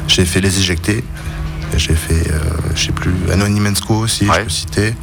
J'ai 0.07 0.25
fait 0.25 0.41
Les 0.41 0.61
Éjectés. 0.61 1.03
J'ai 1.77 1.97
fait, 1.97 2.31
je 2.77 2.81
sais 2.81 2.93
plus, 2.93 3.13
Anonymous 3.33 3.91
aussi, 3.91 4.27
je 4.27 4.45
peux 4.45 4.49
citer. 4.49 4.95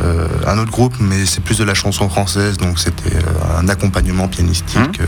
Euh, 0.00 0.28
un 0.46 0.58
autre 0.58 0.70
groupe, 0.70 0.94
mais 1.00 1.26
c'est 1.26 1.42
plus 1.42 1.58
de 1.58 1.64
la 1.64 1.74
chanson 1.74 2.08
française, 2.08 2.56
donc 2.56 2.78
c'était 2.78 3.16
euh, 3.16 3.58
un 3.58 3.68
accompagnement 3.68 4.28
pianistique 4.28 5.00
mmh. 5.00 5.02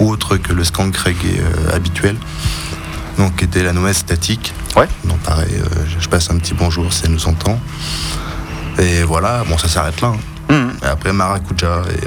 euh, 0.00 0.04
autre 0.04 0.36
que 0.36 0.52
le 0.52 0.64
skank 0.64 0.96
reggae 0.96 1.40
habituel. 1.72 2.16
Donc, 3.18 3.36
qui 3.36 3.44
était 3.44 3.62
la 3.62 3.74
noël 3.74 3.94
statique. 3.94 4.54
Ouais. 4.74 4.88
Donc, 5.04 5.18
pareil, 5.18 5.62
je 6.00 6.08
passe 6.08 6.30
un 6.30 6.38
petit 6.38 6.54
bonjour 6.54 6.90
si 6.90 7.02
elle 7.04 7.12
nous 7.12 7.26
entend. 7.26 7.60
Et 8.78 9.02
voilà, 9.02 9.44
bon, 9.46 9.58
ça 9.58 9.68
s'arrête 9.68 10.00
là. 10.00 10.14
Hein. 10.48 10.54
Mmh. 10.54 10.84
Et 10.84 10.88
après, 10.88 11.12
Maracuja 11.12 11.82
et. 11.90 12.06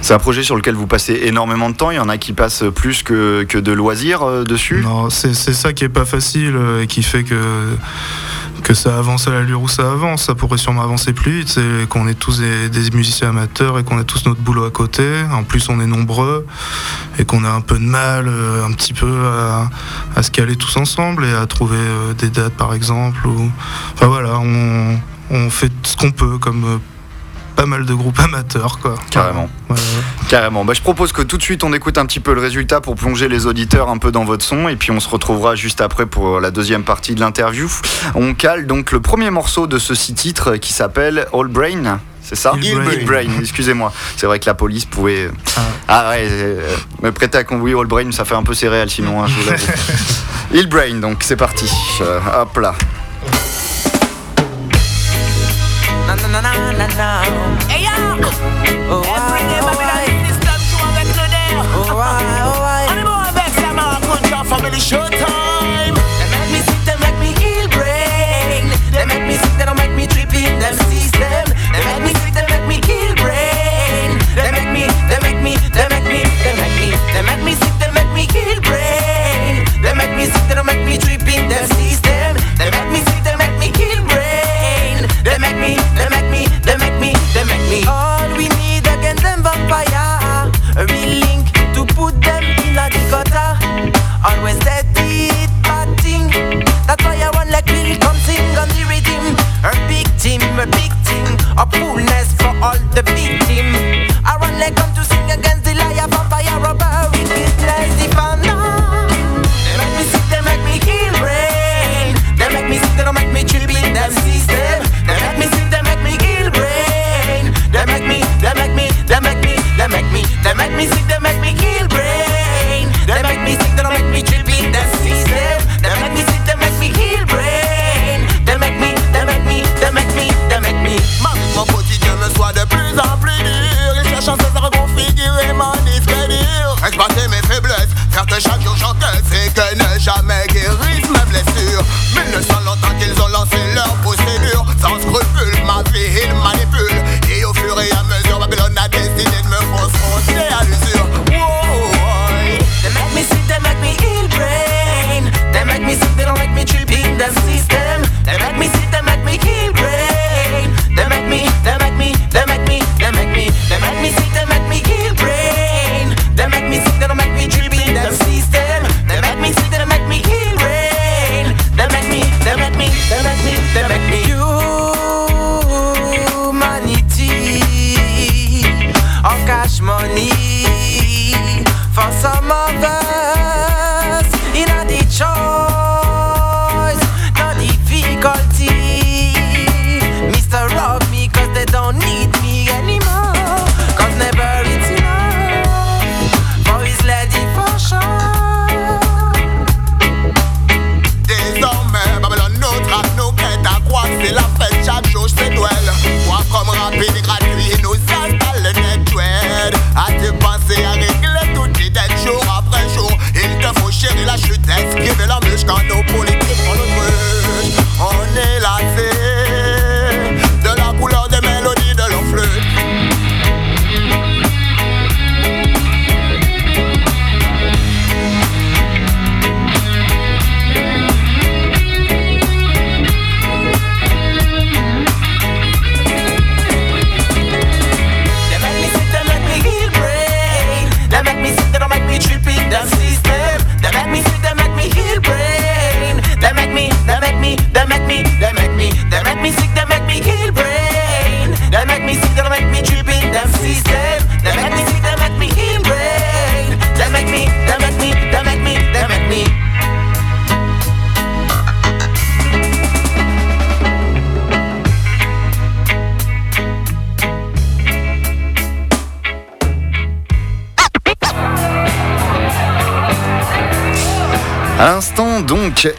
C'est 0.00 0.14
un 0.14 0.18
projet 0.18 0.42
sur 0.42 0.56
lequel 0.56 0.74
vous 0.74 0.86
passez 0.86 1.20
énormément 1.24 1.70
de 1.70 1.76
temps. 1.76 1.90
Il 1.90 1.96
y 1.96 2.00
en 2.00 2.08
a 2.08 2.18
qui 2.18 2.32
passent 2.32 2.64
plus 2.74 3.02
que, 3.02 3.44
que 3.44 3.56
de 3.56 3.72
loisirs 3.72 4.44
dessus? 4.44 4.80
Non, 4.82 5.08
c'est 5.10 5.34
ça 5.34 5.72
qui 5.72 5.84
est 5.84 5.88
pas 5.88 6.04
facile 6.04 6.54
et 6.82 6.86
qui 6.86 7.02
fait 7.02 7.24
que 7.24 7.36
que 8.64 8.72
ça 8.74 8.98
avance 8.98 9.28
à 9.28 9.30
l'allure 9.30 9.60
où 9.62 9.68
ça 9.68 9.92
avance. 9.92 10.24
Ça 10.24 10.34
pourrait 10.34 10.58
sûrement 10.58 10.82
avancer 10.82 11.12
plus 11.12 11.40
vite. 11.40 11.48
C'est 11.48 11.88
qu'on 11.88 12.08
est 12.08 12.14
tous 12.14 12.40
des, 12.40 12.90
musiciens 12.92 13.28
amateurs 13.28 13.78
et 13.78 13.84
qu'on 13.84 13.98
a 13.98 14.04
tous 14.04 14.26
notre 14.26 14.40
boulot 14.40 14.64
à 14.64 14.70
côté. 14.70 15.22
En 15.30 15.44
plus, 15.44 15.68
on 15.68 15.80
est 15.80 15.86
nombreux 15.86 16.46
et 17.18 17.24
qu'on 17.24 17.44
a 17.44 17.50
un 17.50 17.60
peu 17.60 17.78
de 17.78 17.84
mal, 17.84 18.26
euh, 18.26 18.66
un 18.66 18.72
petit 18.72 18.94
peu, 18.94 19.26
à, 20.16 20.22
se 20.22 20.30
caler 20.30 20.56
tous 20.56 20.76
ensemble 20.78 21.26
et 21.26 21.32
à 21.32 21.46
trouver 21.46 21.76
euh, 21.78 22.14
des 22.14 22.30
dates, 22.30 22.54
par 22.54 22.74
exemple. 22.74 23.28
Enfin 23.94 24.06
voilà, 24.06 24.38
on, 24.38 24.98
on 25.30 25.50
fait 25.50 25.72
ce 25.82 25.96
qu'on 25.96 26.10
peut 26.10 26.38
comme 26.38 26.64
euh, 26.64 26.78
pas 27.54 27.66
mal 27.66 27.86
de 27.86 27.94
groupes 27.94 28.18
amateurs 28.20 28.78
quoi. 28.80 28.96
Carrément. 29.10 29.48
Carrément. 30.28 30.64
Bah, 30.64 30.74
je 30.74 30.80
propose 30.80 31.12
que 31.12 31.22
tout 31.22 31.36
de 31.36 31.42
suite 31.42 31.64
on 31.64 31.72
écoute 31.72 31.98
un 31.98 32.06
petit 32.06 32.20
peu 32.20 32.34
le 32.34 32.40
résultat 32.40 32.80
pour 32.80 32.94
plonger 32.96 33.28
les 33.28 33.46
auditeurs 33.46 33.88
un 33.88 33.98
peu 33.98 34.12
dans 34.12 34.24
votre 34.24 34.44
son 34.44 34.68
et 34.68 34.76
puis 34.76 34.90
on 34.90 35.00
se 35.00 35.08
retrouvera 35.08 35.54
juste 35.54 35.80
après 35.80 36.06
pour 36.06 36.40
la 36.40 36.50
deuxième 36.50 36.84
partie 36.84 37.14
de 37.14 37.20
l'interview. 37.20 37.70
On 38.14 38.34
cale 38.34 38.66
donc 38.66 38.92
le 38.92 39.00
premier 39.00 39.30
morceau 39.30 39.66
de 39.66 39.78
ce 39.78 39.94
six 39.94 40.14
titres 40.14 40.56
qui 40.56 40.72
s'appelle 40.72 41.26
All 41.32 41.48
Brain. 41.48 42.00
C'est 42.22 42.36
ça? 42.36 42.52
All 42.52 43.04
Brain, 43.04 43.38
excusez-moi. 43.40 43.92
C'est 44.16 44.26
vrai 44.26 44.38
que 44.38 44.46
la 44.46 44.54
police 44.54 44.86
pouvait. 44.86 45.30
Ah, 45.56 45.60
ah 45.88 46.10
ouais, 46.10 46.26
euh, 46.30 46.76
me 47.02 47.12
prêter 47.12 47.36
à 47.36 47.44
convoi 47.44 47.78
All 47.78 47.86
Brain, 47.86 48.10
ça 48.12 48.24
fait 48.24 48.34
un 48.34 48.42
peu 48.42 48.54
céréal 48.54 48.88
sinon, 48.88 49.22
hein, 49.22 49.26
je 49.28 50.60
vous 50.60 50.68
Brain, 50.68 50.94
donc 51.00 51.22
c'est 51.22 51.36
parti. 51.36 51.70
Euh, 52.00 52.18
hop 52.40 52.56
là. 52.56 52.74
Na 56.96 57.22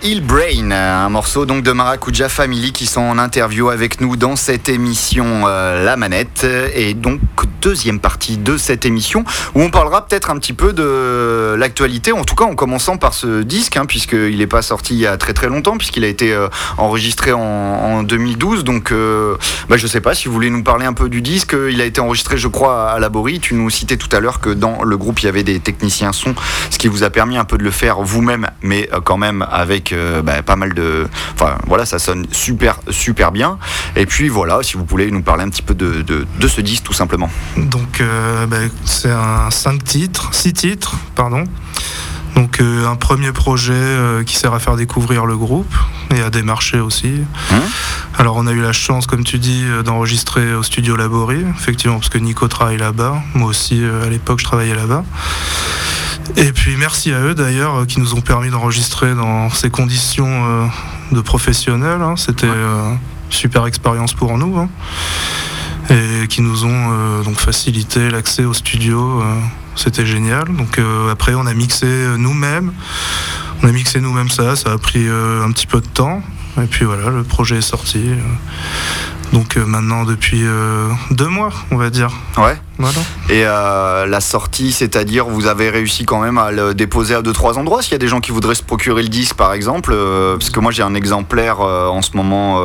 Hill 0.04 0.22
Brain, 0.22 0.72
un 0.72 1.10
morceau 1.10 1.46
donc 1.46 1.64
de 1.64 1.72
Maracuja 1.72 2.30
Family 2.30 2.72
qui 2.72 2.86
sont 2.86 3.02
en 3.02 3.18
interview 3.18 3.70
avec 3.70 4.02
nous 4.02 4.16
dans 4.16 4.36
cette 4.36 4.70
émission 4.70 5.44
euh, 5.48 5.84
La 5.84 5.98
Manette. 5.98 6.46
Et 6.74 6.94
donc 6.94 7.20
deuxième 7.66 8.00
partie 8.00 8.38
de 8.38 8.58
cette 8.58 8.86
émission 8.86 9.24
où 9.56 9.62
on 9.62 9.72
parlera 9.72 10.06
peut-être 10.06 10.30
un 10.30 10.38
petit 10.38 10.54
peu 10.54 10.72
de 10.72 11.56
l'actualité, 11.58 12.12
en 12.12 12.24
tout 12.24 12.36
cas 12.36 12.46
en 12.46 12.54
commençant 12.54 12.98
par 12.98 13.16
ce 13.16 13.42
disque 13.42 13.76
hein, 13.78 13.86
puisqu'il 13.88 14.38
n'est 14.38 14.46
pas 14.46 14.62
sorti 14.62 14.94
il 14.94 15.00
y 15.00 15.08
a 15.08 15.18
très 15.18 15.34
très 15.34 15.48
longtemps 15.48 15.76
puisqu'il 15.78 16.04
a 16.04 16.08
été 16.08 16.32
euh, 16.32 16.48
enregistré 16.78 17.34
en, 17.34 17.40
en 17.40 18.04
2012 18.04 18.64
donc 18.64 18.92
euh, 18.92 19.36
bah, 19.68 19.78
je 19.78 19.88
sais 19.88 20.02
pas 20.02 20.14
si 20.14 20.28
vous 20.28 20.34
voulez 20.36 20.52
nous 20.52 20.64
parler 20.64 20.86
un 20.86 20.94
peu 20.94 21.10
du 21.10 21.24
disque, 21.24 21.56
il 21.70 21.82
a 21.82 21.86
été 21.86 22.00
enregistré 22.00 22.38
je 22.38 22.48
crois 22.48 22.92
à 22.92 23.00
Laborie, 23.00 23.40
tu 23.40 23.56
nous 23.56 23.72
citais 23.72 23.98
tout 23.98 24.16
à 24.16 24.20
l'heure 24.20 24.40
que 24.40 24.52
dans 24.52 24.84
le 24.84 24.98
groupe 24.98 25.22
il 25.22 25.26
y 25.26 25.30
avait 25.30 25.44
des 25.44 25.60
techniciens 25.60 26.14
son 26.14 26.36
ce 26.70 26.78
qui 26.78 26.88
vous 26.88 27.02
a 27.02 27.10
permis 27.10 27.38
un 27.38 27.46
peu 27.46 27.58
de 27.58 27.64
le 27.64 27.72
faire 27.72 28.02
vous-même 28.02 28.48
mais 28.62 28.90
euh, 28.94 29.02
quand 29.02 29.18
même 29.18 29.46
avec 29.50 29.94
euh, 29.94 30.22
bah, 30.22 30.42
pas 30.44 30.56
mal 30.56 30.74
de. 30.74 31.08
Enfin 31.34 31.58
voilà, 31.68 31.86
ça 31.86 32.00
sonne 32.00 32.26
super, 32.32 32.80
super 32.90 33.32
bien. 33.32 33.58
Et 33.96 34.06
puis 34.06 34.28
voilà, 34.28 34.60
si 34.64 34.78
vous 34.78 34.86
voulez 34.86 35.10
nous 35.12 35.22
parler 35.22 35.44
un 35.44 35.50
petit 35.50 35.62
peu 35.62 35.74
de, 35.74 36.02
de, 36.02 36.26
de 36.40 36.48
ce 36.48 36.62
disque 36.62 36.84
tout 36.84 36.94
simplement. 36.94 37.30
Donc 37.58 38.02
euh, 38.02 38.46
bah, 38.48 38.58
c'est 38.86 39.12
un 39.12 39.50
5 39.50 39.84
titres, 39.84 40.30
6 40.34 40.54
titres, 40.54 40.96
pardon. 41.16 41.46
Donc 42.36 42.60
euh, 42.60 42.86
un 42.88 42.96
premier 42.98 43.32
projet 43.32 43.72
euh, 43.74 44.24
qui 44.24 44.36
sert 44.36 44.54
à 44.54 44.60
faire 44.60 44.76
découvrir 44.76 45.26
le 45.26 45.38
groupe 45.38 45.74
et 46.14 46.20
à 46.22 46.30
démarcher 46.30 46.80
aussi. 46.82 47.08
Mmh. 47.52 47.56
Alors 48.18 48.36
on 48.36 48.46
a 48.48 48.52
eu 48.52 48.62
la 48.62 48.74
chance, 48.74 49.08
comme 49.08 49.24
tu 49.24 49.40
dis, 49.40 49.64
d'enregistrer 49.86 50.54
au 50.54 50.64
studio 50.64 50.98
Laborie, 50.98 51.46
effectivement, 51.58 51.96
parce 51.96 52.10
que 52.10 52.18
Nico 52.18 52.48
travaille 52.50 52.78
là-bas. 52.78 53.22
Moi 53.36 53.48
aussi, 53.50 53.82
euh, 53.82 54.06
à 54.06 54.10
l'époque, 54.10 54.40
je 54.40 54.46
travaillais 54.46 54.76
là-bas. 54.76 55.06
Et 56.38 56.52
puis 56.52 56.76
merci 56.78 57.14
à 57.14 57.22
eux 57.22 57.36
d'ailleurs 57.36 57.86
qui 57.88 58.00
nous 58.00 58.16
ont 58.16 58.22
permis 58.22 58.50
d'enregistrer 58.50 59.14
dans 59.16 59.50
ces 59.52 59.70
conditions 59.70 60.70
de 61.12 61.22
professionnels. 61.22 62.02
hein. 62.02 62.16
C'était 62.18 62.48
super 63.30 63.66
expérience 63.68 64.14
pour 64.14 64.36
nous. 64.38 64.58
hein. 64.58 64.68
Et 65.90 66.28
qui 66.28 66.42
nous 66.42 66.66
ont 66.66 66.92
euh, 66.92 67.24
donc 67.24 67.40
facilité 67.40 68.10
l'accès 68.10 68.44
au 68.44 68.54
studio. 68.54 69.22
euh, 69.22 69.26
C'était 69.76 70.06
génial. 70.06 70.46
Donc 70.56 70.80
euh, 70.80 71.12
après 71.12 71.36
on 71.36 71.46
a 71.46 71.54
mixé 71.54 71.88
nous-mêmes. 72.18 72.74
On 73.62 73.68
a 73.68 73.72
mixé 73.72 74.02
nous-mêmes 74.02 74.30
ça. 74.30 74.56
Ça 74.56 74.72
a 74.74 74.78
pris 74.78 75.08
un 75.08 75.52
petit 75.52 75.68
peu 75.68 75.82
de 75.82 75.88
temps. 75.88 76.22
Et 76.62 76.66
puis 76.68 76.86
voilà, 76.86 77.10
le 77.10 77.24
projet 77.24 77.58
est 77.58 77.62
sorti. 77.62 78.02
Donc 79.36 79.58
euh, 79.58 79.66
maintenant 79.66 80.06
depuis 80.06 80.44
euh, 80.46 80.88
deux 81.12 81.28
mois, 81.28 81.52
on 81.70 81.76
va 81.76 81.90
dire. 81.90 82.10
Ouais. 82.38 82.58
Voilà. 82.78 83.00
Et 83.30 83.44
euh, 83.44 84.06
la 84.06 84.22
sortie, 84.22 84.72
c'est-à-dire 84.72 85.26
vous 85.26 85.48
avez 85.48 85.70
réussi 85.70 86.06
quand 86.06 86.22
même 86.22 86.38
à 86.38 86.52
le 86.52 86.74
déposer 86.74 87.16
à 87.16 87.22
deux 87.22 87.34
trois 87.34 87.60
endroits. 87.60 87.82
S'il 87.82 87.92
y 87.92 87.96
a 87.96 88.00
des 88.00 88.08
gens 88.08 88.22
qui 88.22 88.32
voudraient 88.32 88.56
se 88.56 88.64
procurer 88.64 89.04
le 89.04 89.10
disque, 89.10 89.36
par 89.36 89.52
exemple, 89.52 89.94
parce 90.40 90.52
que 90.52 90.62
moi 90.62 90.72
j'ai 90.72 90.84
un 90.84 90.96
exemplaire 90.96 91.60
en 91.60 92.02
ce 92.02 92.16
moment 92.16 92.62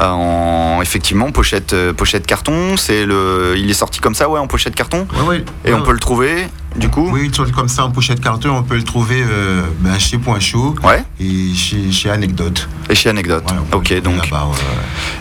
en 0.00 0.78
effectivement 0.80 1.30
pochette 1.30 1.74
pochette 1.92 2.26
carton. 2.26 2.78
C'est 2.78 3.04
le, 3.04 3.54
il 3.58 3.70
est 3.70 3.74
sorti 3.74 4.00
comme 4.00 4.14
ça, 4.14 4.30
ouais, 4.30 4.40
en 4.40 4.46
pochette 4.46 4.74
carton. 4.74 5.06
Ouais, 5.14 5.26
ouais. 5.26 5.44
Et 5.66 5.74
on 5.74 5.82
peut 5.82 5.92
le 5.92 6.00
trouver, 6.00 6.48
du 6.78 6.88
coup. 6.88 7.08
Oui, 7.12 7.30
sur- 7.32 7.50
comme 7.52 7.68
ça 7.68 7.84
en 7.84 7.90
pochette 7.90 8.20
carton, 8.20 8.50
on 8.56 8.62
peut 8.62 8.76
le 8.76 8.82
trouver 8.84 9.22
euh, 9.22 9.62
ben, 9.80 9.98
chez 9.98 10.18
Point 10.18 10.40
Chaud 10.40 10.74
Ouais. 10.84 11.02
et 11.20 11.52
chez, 11.54 11.90
chez 11.92 12.10
Anecdote. 12.10 12.68
Et 12.88 12.94
chez 12.94 13.08
Anecdote. 13.10 13.44
Ouais, 13.50 13.76
ok, 13.76 14.02
donc. 14.02 14.30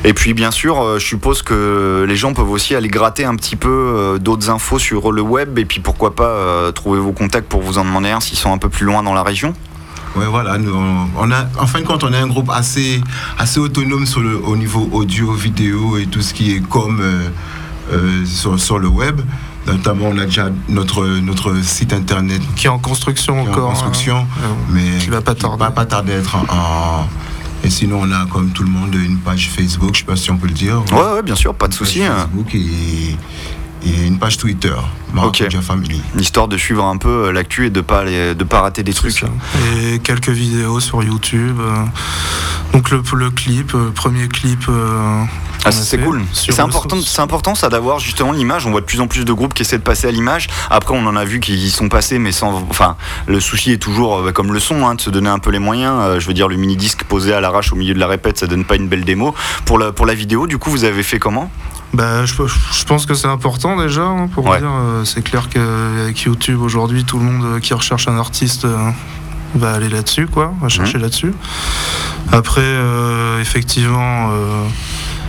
Et 0.04 0.14
puis 0.14 0.34
bien 0.34 0.52
sûr, 0.52 0.82
euh, 0.82 1.00
je 1.00 1.06
suppose 1.06 1.42
que 1.42 2.06
les 2.08 2.16
gens 2.16 2.34
peuvent 2.34 2.50
aussi 2.50 2.76
aller 2.76 2.88
gratter 2.90 3.26
un 3.26 3.36
petit 3.36 3.56
peu 3.56 3.70
euh, 3.70 4.18
d'autres 4.20 4.50
infos 4.50 4.80
sur 4.80 5.12
le 5.12 5.22
web 5.22 5.58
et 5.60 5.66
puis 5.66 5.80
pourquoi 5.80 6.16
pas 6.16 6.72
trouver 6.74 7.00
vos 7.00 7.12
contacts 7.12 7.48
pour 7.50 7.62
vous 7.62 7.78
en 7.78 7.86
demander 7.86 8.10
un 8.10 8.20
s'ils 8.20 8.38
sont 8.38 8.54
un 8.54 8.58
peu 8.58 8.70
plus 8.70 8.86
loin 8.86 9.04
dans 9.04 9.14
la 9.14 9.24
région. 9.24 9.54
Ouais, 10.16 10.26
voilà. 10.26 10.58
Nous, 10.58 10.74
on, 11.18 11.32
a, 11.32 11.46
en 11.60 11.68
fin 11.68 11.80
de 11.82 11.86
compte, 11.86 12.04
on 12.04 12.12
est 12.12 12.18
un 12.18 12.28
groupe 12.28 12.50
assez, 12.52 13.02
assez 13.38 13.60
autonome 13.60 14.06
sur 14.06 14.22
le, 14.22 14.36
au 14.38 14.56
niveau 14.56 14.90
audio, 14.92 15.32
vidéo 15.34 15.98
et 15.98 16.06
tout 16.08 16.22
ce 16.22 16.34
qui 16.34 16.56
est 16.56 16.60
comme 16.68 17.00
euh, 17.02 17.30
euh, 17.94 18.26
sur, 18.26 18.60
sur 18.60 18.80
le 18.80 18.88
web. 18.88 19.22
Notamment, 19.68 20.06
on 20.10 20.18
a 20.18 20.26
déjà 20.26 20.50
notre, 20.70 21.06
notre 21.06 21.56
site 21.64 21.94
internet 21.94 22.42
Qui 22.56 22.68
est 22.68 22.70
en 22.70 22.80
construction 22.80 23.34
qui 23.44 23.48
est 23.50 23.52
encore. 23.52 23.68
en 23.70 23.74
construction, 23.74 24.18
hein. 24.20 24.56
mais 24.70 24.98
qui 25.00 25.10
va 25.10 25.22
pas 25.22 25.36
tarder. 25.36 25.58
va 25.60 25.72
pas 25.72 25.86
tarder 25.86 26.14
à 26.14 26.18
être 26.18 26.36
en, 26.36 26.44
en- 27.02 27.08
Et 27.64 27.70
sinon, 27.70 28.00
on 28.04 28.12
a, 28.12 28.26
comme 28.28 28.50
tout 28.52 28.64
le 28.64 28.70
monde, 28.70 28.94
une 28.96 29.18
page 29.18 29.50
Facebook, 29.50 29.92
je 29.94 30.00
sais 30.00 30.06
pas 30.06 30.16
si 30.16 30.32
on 30.32 30.38
peut 30.38 30.48
le 30.48 30.54
dire. 30.54 30.82
Ouais, 30.92 31.16
ouais, 31.16 31.22
bien 31.24 31.36
sûr, 31.36 31.54
pas 31.54 31.68
de 31.68 31.74
souci. 31.74 32.04
hein. 32.04 32.16
Facebook 32.32 32.54
et, 32.56 33.16
et 33.86 34.06
une 34.06 34.20
page 34.20 34.38
Twitter, 34.38 34.74
Maracuja 35.14 35.62
Family. 35.62 36.02
Histoire 36.18 36.48
de 36.48 36.58
suivre 36.58 36.86
un 36.86 36.98
peu 36.98 37.32
l'actu 37.32 37.68
et 37.68 37.70
de 37.70 37.82
pas 37.82 38.06
de 38.06 38.44
pas 38.44 38.62
rater 38.62 38.84
des 38.84 38.94
trucs. 38.94 39.24
Et 39.84 40.00
quelques 40.00 40.30
vidéos 40.30 40.80
sur 40.80 41.04
YouTube. 41.04 41.60
Donc 42.74 42.90
le, 42.92 43.02
le 43.16 43.30
clip, 43.30 43.76
premier 43.96 44.28
clip 44.28 44.70
ah, 45.68 45.72
c'est 45.72 45.98
cool. 45.98 46.22
C'est 46.34 46.60
important, 46.60 46.98
c'est 47.02 47.22
important 47.22 47.56
ça 47.56 47.68
d'avoir 47.68 48.00
justement 48.00 48.32
l'image. 48.32 48.66
On 48.66 48.72
voit 48.72 48.80
de 48.80 48.86
plus 48.86 49.02
en 49.02 49.08
plus 49.08 49.26
de 49.26 49.34
groupes 49.34 49.54
qui 49.54 49.64
essaient 49.64 49.78
de 49.78 49.84
passer 49.84 50.08
à 50.08 50.12
l'image. 50.12 50.48
Après, 50.70 50.96
on 50.96 51.06
en 51.06 51.16
a 51.16 51.26
vu 51.26 51.40
qui 51.40 51.54
y 51.56 51.70
sont 51.70 51.90
passés, 51.90 52.20
mais 52.20 52.32
sans. 52.32 52.64
Enfin, 52.70 52.96
le 53.28 53.40
souci 53.40 53.72
est 53.72 53.78
toujours 53.78 54.18
euh, 54.18 54.32
comme 54.32 54.54
le 54.54 54.60
son, 54.60 54.88
hein, 54.88 54.96
de 54.96 55.02
se 55.02 55.10
donner 55.10 55.30
un 55.30 55.40
peu 55.40 55.50
les 55.50 55.60
moyens. 55.60 55.94
Euh, 56.00 56.20
je 56.20 56.28
veux 56.28 56.34
dire, 56.34 56.48
le 56.48 56.56
mini 56.56 56.78
disque 56.78 57.04
posé 57.04 57.34
à 57.34 57.42
l'arrache 57.42 57.74
au 57.74 57.76
milieu 57.76 57.94
de 57.94 58.00
la 58.00 58.08
répète, 58.08 58.38
ça 58.38 58.48
donne 58.48 58.64
pas 58.64 58.76
une 58.76 58.88
belle 58.88 59.04
démo. 59.04 59.36
Pour 59.66 59.78
la 59.78 59.92
pour 59.92 60.06
la 60.06 60.14
vidéo, 60.14 60.48
du 60.48 60.58
coup, 60.58 60.72
vous 60.72 60.86
avez 60.86 61.04
fait 61.04 61.20
comment? 61.20 61.52
Bah, 61.94 62.26
je, 62.26 62.34
pense 62.86 63.06
que 63.06 63.14
c'est 63.14 63.28
important 63.28 63.78
déjà 63.78 64.04
hein, 64.04 64.28
pour 64.28 64.44
dire. 64.44 64.60
Euh, 64.64 65.06
c'est 65.06 65.22
clair 65.22 65.50
qu'avec 65.50 66.20
YouTube 66.22 66.62
aujourd'hui, 66.62 67.04
tout 67.04 67.18
le 67.18 67.26
monde 67.26 67.60
qui 67.60 67.74
recherche 67.74 68.08
un 68.08 68.18
artiste 68.18 68.68
va 69.56 69.74
aller 69.74 69.90
là-dessus, 69.90 70.28
quoi, 70.28 70.54
va 70.62 70.70
chercher 70.70 70.98
mmh. 70.98 71.02
là-dessus. 71.02 71.34
Après, 72.32 72.76
effectivement 73.40 74.32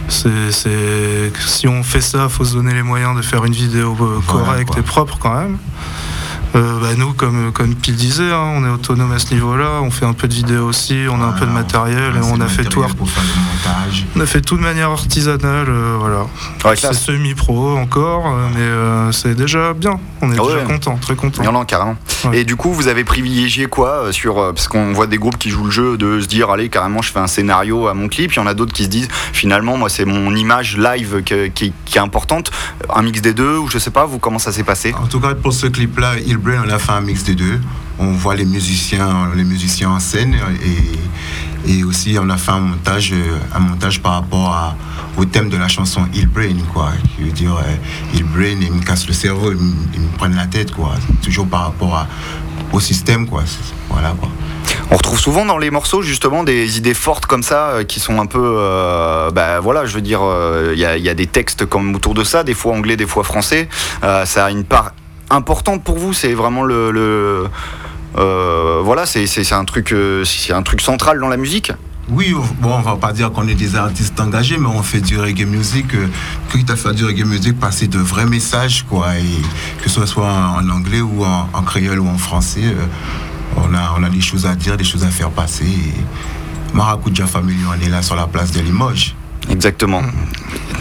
c'est, 0.09 1.33
si 1.39 1.69
on 1.69 1.83
fait 1.83 2.01
ça, 2.01 2.29
faut 2.29 2.45
se 2.45 2.55
donner 2.55 2.75
les 2.75 2.83
moyens 2.83 3.17
de 3.17 3.23
faire 3.23 3.45
une 3.45 3.53
vidéo 3.53 3.97
euh, 4.01 4.21
correcte 4.27 4.77
et 4.79 4.83
propre 4.83 5.19
quand 5.19 5.35
même. 5.35 5.59
Euh, 6.55 6.81
bah, 6.81 6.89
nous, 6.97 7.13
comme, 7.13 7.53
comme 7.53 7.75
Pile 7.75 7.97
disait, 7.97 8.33
hein, 8.33 8.55
on 8.57 8.65
est 8.65 8.71
autonome 8.71 9.13
à 9.13 9.19
ce 9.19 9.33
niveau-là. 9.35 9.81
On 9.83 9.91
fait 9.91 10.07
un 10.07 10.13
peu 10.13 10.29
de 10.29 10.35
vidéo 10.35 10.67
aussi, 10.67 11.07
on 11.11 11.21
a 11.23 11.27
un 11.27 11.33
peu 11.33 11.47
de 11.47 11.51
matériel 11.51 12.17
et 12.17 12.21
on 12.23 12.41
a 12.41 12.49
fait 12.49 12.65
tout. 12.65 12.85
On 14.17 14.21
a 14.21 14.27
fait 14.27 14.41
tout 14.41 14.57
de 14.57 14.63
manière 14.63 14.91
artisanale, 14.91 15.67
euh, 15.69 15.97
voilà. 15.99 16.27
c'est 16.77 16.95
semi-pro 16.95 17.77
encore, 17.77 18.27
euh, 18.27 19.07
mais 19.07 19.13
c'est 19.13 19.35
déjà 19.35 19.75
bien. 19.75 19.99
On 20.23 20.33
est 20.33 20.39
ah 20.39 20.43
déjà 20.43 20.65
content, 20.65 20.97
très 20.97 21.15
content. 21.15 21.43
Non, 21.51 21.65
carrément. 21.65 21.97
Et 22.33 22.45
du 22.45 22.57
coup, 22.57 22.73
vous 22.73 22.89
avez 22.89 23.05
privilégié 23.05 23.67
quoi 23.67 24.13
sur 24.13 24.35
parce 24.55 24.69
qu'on 24.69 24.93
voit 24.93 25.07
des 25.07 25.19
groupes 25.19 25.39
qui 25.39 25.51
jouent 25.51 25.67
le 25.67 25.71
jeu 25.71 25.97
de 25.97 26.21
se 26.21 26.27
dire 26.27 26.51
allez 26.51 26.69
carrément 26.69 27.03
je 27.03 27.13
fais 27.13 27.21
un 27.21 27.27
scénario 27.27 27.89
à 27.89 27.95
mon 27.95 28.09
clip. 28.09 28.33
Il 28.33 28.37
y 28.37 28.39
en 28.41 28.47
a 28.47 28.55
d'autres 28.55 28.73
qui 28.73 28.85
se 28.85 28.89
disent 28.89 29.09
finalement 29.33 29.77
moi 29.77 29.89
c'est 29.89 30.05
mon 30.05 30.35
image 30.35 30.77
live 30.77 31.23
qui, 31.23 31.73
est 31.95 31.99
importante. 31.99 32.51
Un 32.95 33.03
mix 33.03 33.21
des 33.21 33.35
deux 33.35 33.59
ou 33.59 33.69
je 33.69 33.79
sais 33.79 33.91
pas. 33.91 34.07
Vous 34.07 34.19
comment 34.19 34.39
ça 34.39 34.53
s'est 34.53 34.65
passé? 34.65 34.95
En 35.01 35.07
tout 35.07 35.21
cas 35.21 35.35
pour 35.35 35.53
ce 35.53 35.67
clip-là, 35.67 36.15
il 36.27 36.38
on 36.47 36.71
a 36.71 36.79
fait 36.79 36.93
un 36.93 37.01
mix 37.01 37.25
des 37.25 37.35
deux. 37.35 37.61
On 37.99 38.13
voit 38.13 38.37
les 38.37 38.45
musiciens, 38.45 39.31
les 39.35 39.45
musiciens 39.45 39.91
en 39.91 39.99
scène 39.99 40.37
et, 41.67 41.73
et 41.73 41.85
aussi 41.85 42.17
on 42.21 42.31
a 42.31 42.37
fait 42.37 42.53
un 42.53 42.61
montage, 42.61 43.13
un 43.53 43.59
montage 43.59 44.01
par 44.01 44.13
rapport 44.13 44.77
au 45.19 45.25
thème 45.25 45.49
de 45.49 45.57
la 45.57 45.69
chanson 45.69 46.03
Hill 46.15 46.29
Brain, 46.29 46.57
quoi. 46.73 46.91
Je 47.19 47.25
veux 47.25 47.33
dire, 47.33 47.57
Hill 48.15 48.23
euh, 48.23 48.37
Brain, 48.37 48.61
il 48.61 48.73
me 48.73 48.83
casse 48.83 49.07
le 49.09 49.13
cerveau, 49.13 49.53
il 49.53 49.59
me, 50.01 50.17
prennent 50.17 50.37
la 50.37 50.47
tête, 50.47 50.73
quoi. 50.73 50.95
Toujours 51.23 51.49
par 51.49 51.65
rapport 51.65 52.07
au 52.73 52.81
système, 52.81 53.27
quoi. 53.27 53.43
Voilà, 53.91 54.15
quoi. 54.19 54.29
On 54.91 54.97
retrouve 54.97 55.19
souvent 55.19 55.45
dans 55.45 55.59
les 55.59 55.71
morceaux 55.71 56.03
justement 56.03 56.45
des 56.45 56.79
idées 56.79 56.95
fortes 56.95 57.27
comme 57.27 57.43
ça 57.43 57.69
euh, 57.69 57.85
qui 57.85 58.01
sont 58.01 58.21
un 58.21 58.27
peu, 58.27 58.41
euh, 58.59 59.31
bah, 59.31 59.61
voilà, 59.61 59.87
je 59.87 59.95
veux 59.95 60.01
dire, 60.01 60.21
il 60.73 60.79
y, 60.79 60.85
a 60.85 61.15
des 61.15 61.27
textes 61.27 61.67
comme 61.67 61.95
autour 61.95 62.15
de 62.15 62.23
ça, 62.23 62.45
des 62.45 62.55
fois 62.55 62.75
anglais, 62.75 62.97
des 62.97 63.07
fois 63.07 63.25
français. 63.25 63.69
ça 64.03 64.45
a 64.45 64.51
une 64.51 64.65
part 64.65 64.93
importante 65.31 65.83
pour 65.85 65.99
vous 65.99 66.13
C'est 66.13 66.35
vraiment 66.35 66.63
le, 66.63 67.49
euh, 68.17 68.81
voilà, 68.85 69.07
c'est 69.07 69.53
un 69.53 69.65
truc, 69.65 69.93
euh, 69.93 70.25
un 70.51 70.63
truc 70.63 70.81
central 70.81 71.21
dans 71.21 71.29
la 71.29 71.37
musique. 71.37 71.73
Oui, 72.11 72.35
bon, 72.61 72.73
on 72.73 72.81
va 72.81 72.97
pas 72.97 73.13
dire 73.13 73.31
qu'on 73.33 73.47
est 73.49 73.55
des 73.55 73.77
artistes 73.77 74.19
engagés, 74.19 74.57
mais 74.57 74.69
on 74.69 74.83
fait 74.83 75.03
du 75.03 75.19
reggae 75.21 75.45
music. 75.45 75.95
Euh, 75.95 76.07
quitte 76.51 76.71
à 76.71 76.77
faire 76.77 76.95
du 76.95 77.05
reggae 77.05 77.25
music, 77.27 77.61
passer 77.61 77.87
de 77.87 77.99
vrais 77.99 78.25
messages, 78.25 78.85
quoi, 78.89 79.09
que 79.83 79.91
ce 79.91 80.07
soit 80.07 80.33
en 80.33 80.67
anglais 80.71 81.03
ou 81.03 81.23
en, 81.25 81.63
créole 81.63 82.01
ou 82.01 82.09
en 82.09 82.17
français, 82.17 82.75
on 83.57 83.75
a, 83.75 83.95
on 83.99 84.03
a 84.03 84.09
des 84.09 84.23
choses 84.23 84.47
à 84.47 84.55
dire, 84.55 84.79
des 84.79 84.85
choses 84.85 85.05
à 85.05 85.09
faire 85.09 85.31
passer. 85.31 85.67
Et 85.67 86.75
Maracuja 86.75 87.27
Family, 87.27 87.59
on 87.69 87.87
est 87.87 87.91
là 87.91 88.01
sur 88.01 88.17
la 88.17 88.27
place 88.27 88.53
de 88.53 88.61
Limoges. 88.61 89.15
Exactement. 89.51 90.03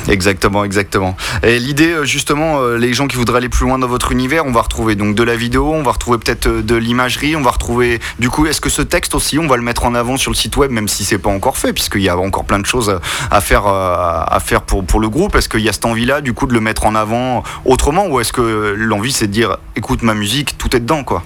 Exactement, 0.09 0.63
exactement. 0.63 1.17
Et 1.43 1.59
l'idée, 1.59 1.91
euh, 1.91 2.05
justement, 2.05 2.61
euh, 2.61 2.77
les 2.77 2.93
gens 2.93 3.07
qui 3.07 3.17
voudraient 3.17 3.39
aller 3.39 3.49
plus 3.49 3.65
loin 3.65 3.77
dans 3.77 3.87
votre 3.87 4.13
univers, 4.13 4.45
on 4.45 4.51
va 4.51 4.61
retrouver 4.61 4.95
donc 4.95 5.15
de 5.15 5.23
la 5.23 5.35
vidéo, 5.35 5.73
on 5.73 5.83
va 5.83 5.91
retrouver 5.91 6.17
peut-être 6.17 6.47
euh, 6.47 6.61
de 6.61 6.75
l'imagerie, 6.75 7.35
on 7.35 7.41
va 7.41 7.51
retrouver. 7.51 7.99
Du 8.17 8.29
coup, 8.29 8.45
est-ce 8.45 8.61
que 8.61 8.69
ce 8.69 8.81
texte 8.81 9.15
aussi, 9.15 9.37
on 9.37 9.47
va 9.47 9.57
le 9.57 9.63
mettre 9.63 9.85
en 9.85 9.95
avant 9.95 10.15
sur 10.15 10.31
le 10.31 10.37
site 10.37 10.55
web, 10.55 10.71
même 10.71 10.87
si 10.87 11.03
c'est 11.03 11.17
pas 11.17 11.29
encore 11.29 11.57
fait, 11.57 11.73
puisqu'il 11.73 12.01
y 12.01 12.09
a 12.09 12.17
encore 12.17 12.45
plein 12.45 12.59
de 12.59 12.65
choses 12.65 12.99
à 13.31 13.41
faire, 13.41 13.67
à 13.67 14.39
faire 14.39 14.61
pour, 14.61 14.85
pour 14.85 15.01
le 15.01 15.09
groupe. 15.09 15.35
Est-ce 15.35 15.49
qu'il 15.49 15.61
y 15.61 15.69
a 15.69 15.73
cette 15.73 15.85
envie-là, 15.85 16.21
du 16.21 16.33
coup, 16.33 16.47
de 16.47 16.53
le 16.53 16.61
mettre 16.61 16.85
en 16.85 16.95
avant 16.95 17.43
autrement, 17.65 18.07
ou 18.07 18.21
est-ce 18.21 18.31
que 18.31 18.75
l'envie, 18.77 19.11
c'est 19.11 19.27
de 19.27 19.33
dire, 19.33 19.57
écoute 19.75 20.03
ma 20.03 20.13
musique, 20.13 20.57
tout 20.57 20.75
est 20.75 20.79
dedans, 20.79 21.03
quoi? 21.03 21.23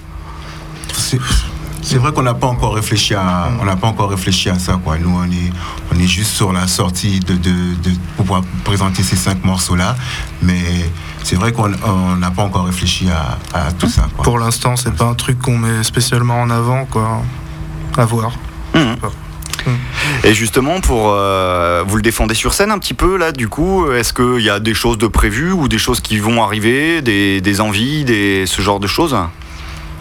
C'est 1.82 1.98
vrai 1.98 2.12
qu'on 2.12 2.22
n'a 2.22 2.34
pas 2.34 2.46
encore 2.46 2.74
réfléchi 2.74 3.14
à, 3.14 3.50
on 3.60 3.64
n'a 3.64 3.76
pas 3.76 3.88
encore 3.88 4.10
réfléchi 4.10 4.48
à 4.48 4.58
ça 4.58 4.80
quoi. 4.82 4.96
Nous 4.98 5.10
on 5.10 5.24
est, 5.24 5.52
on 5.92 5.98
est 5.98 6.06
juste 6.06 6.30
sur 6.30 6.52
la 6.52 6.66
sortie 6.68 7.20
de, 7.20 7.34
de, 7.34 7.90
pouvoir 8.16 8.42
présenter 8.64 9.02
ces 9.02 9.16
cinq 9.16 9.44
morceaux 9.44 9.76
là, 9.76 9.96
mais 10.40 10.62
c'est 11.24 11.36
vrai 11.36 11.52
qu'on 11.52 11.68
n'a 11.68 12.30
pas 12.30 12.42
encore 12.42 12.66
réfléchi 12.66 13.08
à, 13.52 13.72
tout 13.72 13.88
ça. 13.88 14.08
Pour 14.22 14.38
l'instant, 14.38 14.76
c'est 14.76 14.94
pas 14.94 15.04
un 15.04 15.14
truc 15.14 15.40
qu'on 15.40 15.58
met 15.58 15.82
spécialement 15.82 16.40
en 16.40 16.50
avant 16.50 16.84
quoi. 16.86 17.22
À 17.98 18.04
voir. 18.04 18.32
Mmh. 18.74 18.78
Mmh. 18.78 19.70
Et 20.24 20.34
justement, 20.34 20.80
pour 20.80 21.10
euh, 21.10 21.84
vous 21.86 21.96
le 21.96 22.02
défendez 22.02 22.34
sur 22.34 22.54
scène 22.54 22.70
un 22.70 22.78
petit 22.78 22.94
peu 22.94 23.16
là, 23.16 23.32
du 23.32 23.48
coup, 23.48 23.90
est-ce 23.90 24.12
qu'il 24.12 24.44
y 24.44 24.50
a 24.50 24.60
des 24.60 24.74
choses 24.74 24.98
de 24.98 25.08
prévues 25.08 25.52
ou 25.52 25.68
des 25.68 25.78
choses 25.78 26.00
qui 26.00 26.18
vont 26.18 26.42
arriver, 26.42 27.02
des, 27.02 27.40
des 27.40 27.60
envies, 27.60 28.04
des, 28.04 28.46
ce 28.46 28.62
genre 28.62 28.80
de 28.80 28.86
choses? 28.86 29.16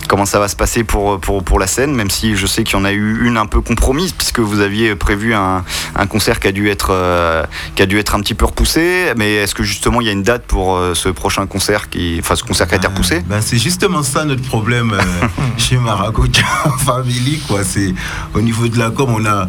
Comment 0.07 0.25
ça 0.25 0.39
va 0.39 0.47
se 0.47 0.55
passer 0.55 0.83
pour, 0.83 1.19
pour, 1.19 1.43
pour 1.43 1.59
la 1.59 1.67
scène, 1.67 1.93
même 1.93 2.09
si 2.09 2.35
je 2.35 2.45
sais 2.45 2.63
qu'il 2.63 2.77
y 2.77 2.81
en 2.81 2.85
a 2.85 2.91
eu 2.91 3.25
une 3.25 3.37
un 3.37 3.45
peu 3.45 3.61
compromise, 3.61 4.11
puisque 4.11 4.39
vous 4.39 4.59
aviez 4.59 4.95
prévu 4.95 5.33
un, 5.33 5.63
un 5.95 6.07
concert 6.07 6.39
qui 6.39 6.47
a, 6.47 6.51
dû 6.51 6.69
être, 6.69 6.89
euh, 6.91 7.43
qui 7.75 7.81
a 7.81 7.85
dû 7.85 7.97
être 7.97 8.15
un 8.15 8.19
petit 8.19 8.33
peu 8.33 8.45
repoussé. 8.45 9.13
Mais 9.17 9.35
est-ce 9.35 9.55
que 9.55 9.63
justement 9.63 10.01
il 10.01 10.07
y 10.07 10.09
a 10.09 10.13
une 10.13 10.23
date 10.23 10.45
pour 10.45 10.75
euh, 10.75 10.93
ce 10.93 11.09
prochain 11.09 11.45
concert, 11.47 11.89
qui, 11.89 12.17
enfin 12.19 12.35
ce 12.35 12.43
concert 12.43 12.67
qui 12.67 12.73
a 12.73 12.77
été 12.77 12.87
repoussé? 12.87 13.21
ben, 13.27 13.41
C'est 13.41 13.57
justement 13.57 14.03
ça 14.03 14.25
notre 14.25 14.43
problème 14.43 14.93
euh, 14.93 15.27
chez 15.57 15.77
Maracuja 15.77 16.43
Family. 16.85 17.39
Quoi. 17.47 17.63
C'est, 17.63 17.93
au 18.33 18.41
niveau 18.41 18.67
de 18.67 18.77
la 18.77 18.91
com, 18.91 19.09
on 19.15 19.25
a. 19.25 19.47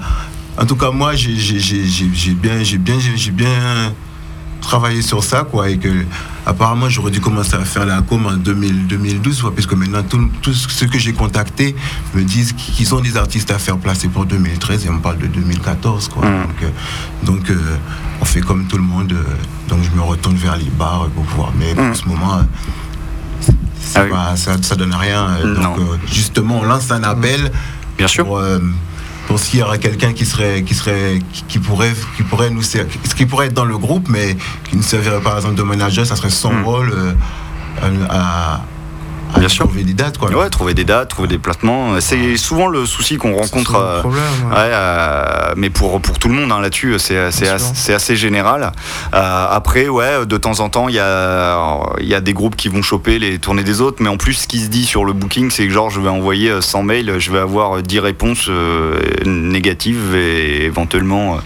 En 0.59 0.67
tout 0.67 0.77
cas, 0.77 0.91
moi, 0.91 1.15
j'ai, 1.15 1.33
bien, 1.33 2.63
j'ai 2.63 2.79
bien, 2.79 2.99
j'ai 3.17 3.31
bien 3.31 3.93
travailler 4.63 5.03
sur 5.03 5.23
ça, 5.23 5.45
quoi, 5.45 5.69
et 5.69 5.77
que 5.77 5.89
apparemment 6.47 6.89
j'aurais 6.89 7.11
dû 7.11 7.21
commencer 7.21 7.55
à 7.55 7.65
faire 7.65 7.85
la 7.85 8.01
com 8.01 8.27
en 8.27 8.33
2012, 8.33 9.45
puisque 9.55 9.75
maintenant 9.75 10.03
tous 10.41 10.55
ceux 10.69 10.87
que 10.87 10.99
j'ai 10.99 11.13
contactés 11.13 11.77
me 12.15 12.23
disent 12.23 12.53
qu'ils 12.53 12.95
ont 12.95 13.01
des 13.01 13.17
artistes 13.17 13.51
à 13.51 13.59
faire 13.59 13.77
placer 13.77 14.09
pour 14.09 14.25
2013 14.25 14.87
et 14.87 14.91
on 14.91 14.99
parle 14.99 15.19
de 15.19 15.27
2014, 15.27 16.09
quoi. 16.09 16.27
Mm. 16.27 16.47
Donc, 17.25 17.51
euh, 17.51 17.55
euh, 17.55 17.77
on 18.21 18.25
fait 18.25 18.41
comme 18.41 18.67
tout 18.67 18.77
le 18.77 18.83
monde, 18.83 19.13
euh, 19.13 19.25
donc 19.69 19.81
je 19.83 19.95
me 19.97 20.03
retourne 20.03 20.37
vers 20.37 20.57
les 20.57 20.71
bars 20.71 21.09
pour 21.15 21.25
pouvoir. 21.25 21.53
Mais 21.59 21.79
en 21.79 21.91
mm. 21.91 21.95
ce 21.95 22.09
moment, 22.09 22.41
ah 23.97 24.37
ça, 24.37 24.57
ça 24.63 24.75
donne 24.75 24.95
rien. 24.95 25.39
Donc 25.43 25.79
justement, 26.07 26.61
on 26.61 26.65
lance 26.65 26.91
un 26.91 27.03
appel. 27.03 27.53
Bien 27.99 28.09
sûr 28.09 28.27
s'il 29.37 29.61
y 29.61 29.63
aura 29.63 29.79
quelqu'un 29.79 30.13
qui 30.13 30.27
serait 30.27 30.63
qui 30.63 30.75
serait 30.75 31.19
qui, 31.49 31.59
pourrait 31.59 31.93
qui 32.17 32.23
pourrait 32.23 32.51
nous 32.51 32.63
qui 33.17 33.27
pourrait 33.27 33.47
être 33.47 33.55
dans 33.55 33.65
le 33.65 33.79
groupe 33.79 34.09
mais 34.09 34.37
qui 34.69 34.77
ne 34.77 34.83
servirait 34.83 35.21
par 35.21 35.37
exemple 35.37 35.55
de 35.55 35.63
manager 35.63 36.07
ça 36.07 36.17
serait 36.17 36.31
son 36.31 36.53
hmm. 36.53 36.65
rôle 36.65 36.93
euh, 36.93 38.07
à, 38.09 38.63
Bien 39.39 39.49
sûr. 39.49 39.67
Trouver 39.67 39.85
des 39.85 39.95
dates, 39.95 40.19
quoi. 40.19 40.31
Ouais, 40.31 40.51
trouver 40.51 40.75
des 40.75 40.85
dates, 40.85 41.09
trouver 41.09 41.29
des 41.29 41.39
placements. 41.39 42.01
C'est 42.01 42.37
souvent 42.37 42.69
le 42.69 42.87
souci 42.87 43.17
qu'on 43.17 43.35
rencontre. 43.35 43.75
Euh, 43.75 44.01
problème, 44.01 44.23
ouais. 44.47 44.57
Euh, 44.57 45.53
mais 45.57 45.71
pour, 45.71 46.01
pour 46.01 46.19
tout 46.19 46.29
le 46.29 46.35
monde, 46.35 46.53
hein, 46.53 46.61
là-dessus, 46.61 46.99
c'est 46.99 47.17
assez, 47.17 47.49
assez 47.93 48.17
général. 48.17 48.73
Euh, 49.15 49.47
après, 49.51 49.89
ouais, 49.89 50.27
de 50.27 50.37
temps 50.37 50.61
en 50.61 50.69
temps, 50.69 50.89
il 50.89 50.95
y 50.95 51.01
a, 51.01 51.81
y 52.01 52.15
a 52.15 52.21
des 52.21 52.33
groupes 52.33 52.57
qui 52.57 52.69
vont 52.69 52.83
choper 52.83 53.19
les 53.19 53.39
tournées 53.39 53.65
des 53.65 53.81
autres. 53.81 54.03
Mais 54.03 54.09
en 54.09 54.17
plus, 54.17 54.35
ce 54.35 54.49
qui 54.49 54.61
se 54.61 54.69
dit 54.69 54.85
sur 54.85 55.05
le 55.05 55.13
booking, 55.13 55.51
c'est 55.51 55.67
que 55.67 55.73
genre, 55.73 55.91
je 55.91 56.01
vais 56.01 56.09
envoyer 56.09 56.61
100 56.61 56.83
mails, 56.83 57.19
je 57.19 57.33
vais 57.33 57.39
avoir 57.39 57.83
10 57.83 57.99
réponses 58.01 58.51
négatives 59.25 60.15
et 60.15 60.65
éventuellement 60.65 61.39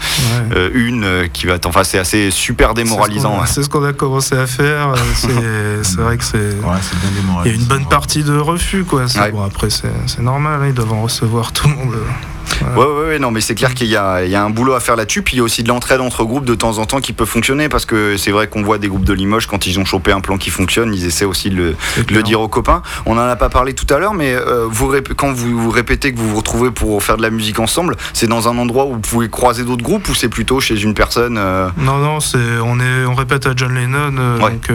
une 0.73 1.27
qui 1.33 1.45
va 1.45 1.55
être. 1.55 1.65
Enfin, 1.65 1.83
c'est 1.83 1.99
assez 1.99 2.31
super 2.31 2.73
démoralisant. 2.73 3.45
C'est 3.45 3.63
ce 3.63 3.69
qu'on 3.69 3.83
a, 3.83 3.93
commencé 3.93 4.35
à 4.35 4.47
faire. 4.47 4.93
C'est 5.83 5.97
vrai 5.97 6.17
que 6.17 6.23
c'est. 6.23 6.37
Ouais, 6.37 6.77
bien 7.01 7.21
démoralisant. 7.21 7.41
Il 7.45 7.51
y 7.51 7.51
a 7.51 7.55
une 7.55 7.65
bonne 7.65 7.76
une 7.77 7.87
partie 7.87 8.23
de 8.23 8.35
refus, 8.37 8.83
quoi. 8.83 9.05
Bon, 9.31 9.43
après, 9.43 9.69
c'est 9.69 10.19
normal, 10.19 10.61
hein, 10.61 10.67
ils 10.67 10.73
doivent 10.73 10.93
en 10.93 11.03
recevoir 11.03 11.51
tout 11.51 11.67
le 11.67 11.75
monde. 11.75 11.95
Ouais, 12.75 13.07
ouais, 13.07 13.19
non, 13.19 13.31
mais 13.31 13.41
c'est 13.41 13.55
clair 13.55 13.73
qu'il 13.73 13.87
y, 13.87 13.95
a 13.95 14.43
un 14.43 14.49
boulot 14.49 14.73
à 14.73 14.79
faire 14.79 14.95
là-dessus. 14.95 15.21
Puis 15.21 15.35
il 15.35 15.37
y 15.37 15.39
a 15.41 15.43
aussi 15.43 15.63
de 15.63 15.67
l'entraide 15.67 16.01
entre 16.01 16.23
groupes 16.23 16.45
de 16.45 16.55
temps 16.55 16.77
en 16.79 16.85
temps 16.85 16.99
qui 16.99 17.13
peut 17.13 17.25
fonctionner 17.25 17.69
parce 17.69 17.85
que 17.85 18.17
c'est 18.17 18.31
vrai 18.31 18.47
qu'on 18.47 18.63
voit 18.63 18.77
des 18.77 18.87
groupes 18.87 19.03
de 19.03 19.13
Limoges 19.13 19.47
quand 19.47 19.67
ils 19.67 19.79
ont 19.79 19.85
chopé 19.85 20.11
un 20.11 20.21
plan 20.21 20.37
qui 20.37 20.49
fonctionne, 20.49 20.93
ils 20.93 21.05
essaient 21.05 21.25
aussi 21.25 21.49
de 21.49 21.75
le, 22.09 22.23
dire 22.23 22.41
aux 22.41 22.47
copains. 22.47 22.81
On 23.05 23.15
n'en 23.15 23.21
a 23.21 23.35
pas 23.35 23.49
parlé 23.49 23.73
tout 23.73 23.91
à 23.93 23.99
l'heure, 23.99 24.13
mais 24.13 24.33
euh, 24.33 24.67
vous, 24.69 24.93
quand 25.15 25.31
vous, 25.31 25.57
vous, 25.57 25.69
répétez 25.69 26.13
que 26.13 26.17
vous 26.17 26.29
vous 26.29 26.37
retrouvez 26.37 26.71
pour 26.71 27.01
faire 27.03 27.17
de 27.17 27.21
la 27.21 27.29
musique 27.29 27.59
ensemble, 27.59 27.95
c'est 28.13 28.27
dans 28.27 28.47
un 28.47 28.57
endroit 28.57 28.85
où 28.85 28.93
vous 28.93 28.99
pouvez 28.99 29.29
croiser 29.29 29.63
d'autres 29.63 29.83
groupes 29.83 30.07
ou 30.09 30.15
c'est 30.15 30.29
plutôt 30.29 30.59
chez 30.59 30.81
une 30.81 30.93
personne 30.93 31.37
euh? 31.37 31.69
Non, 31.77 31.97
non, 31.97 32.19
c'est 32.19 32.37
on 32.63 32.79
est 32.79 33.05
on 33.05 33.15
répète 33.15 33.47
à 33.47 33.53
John 33.55 33.73
Lennon, 33.73 34.15
euh, 34.17 34.39
donc 34.39 34.69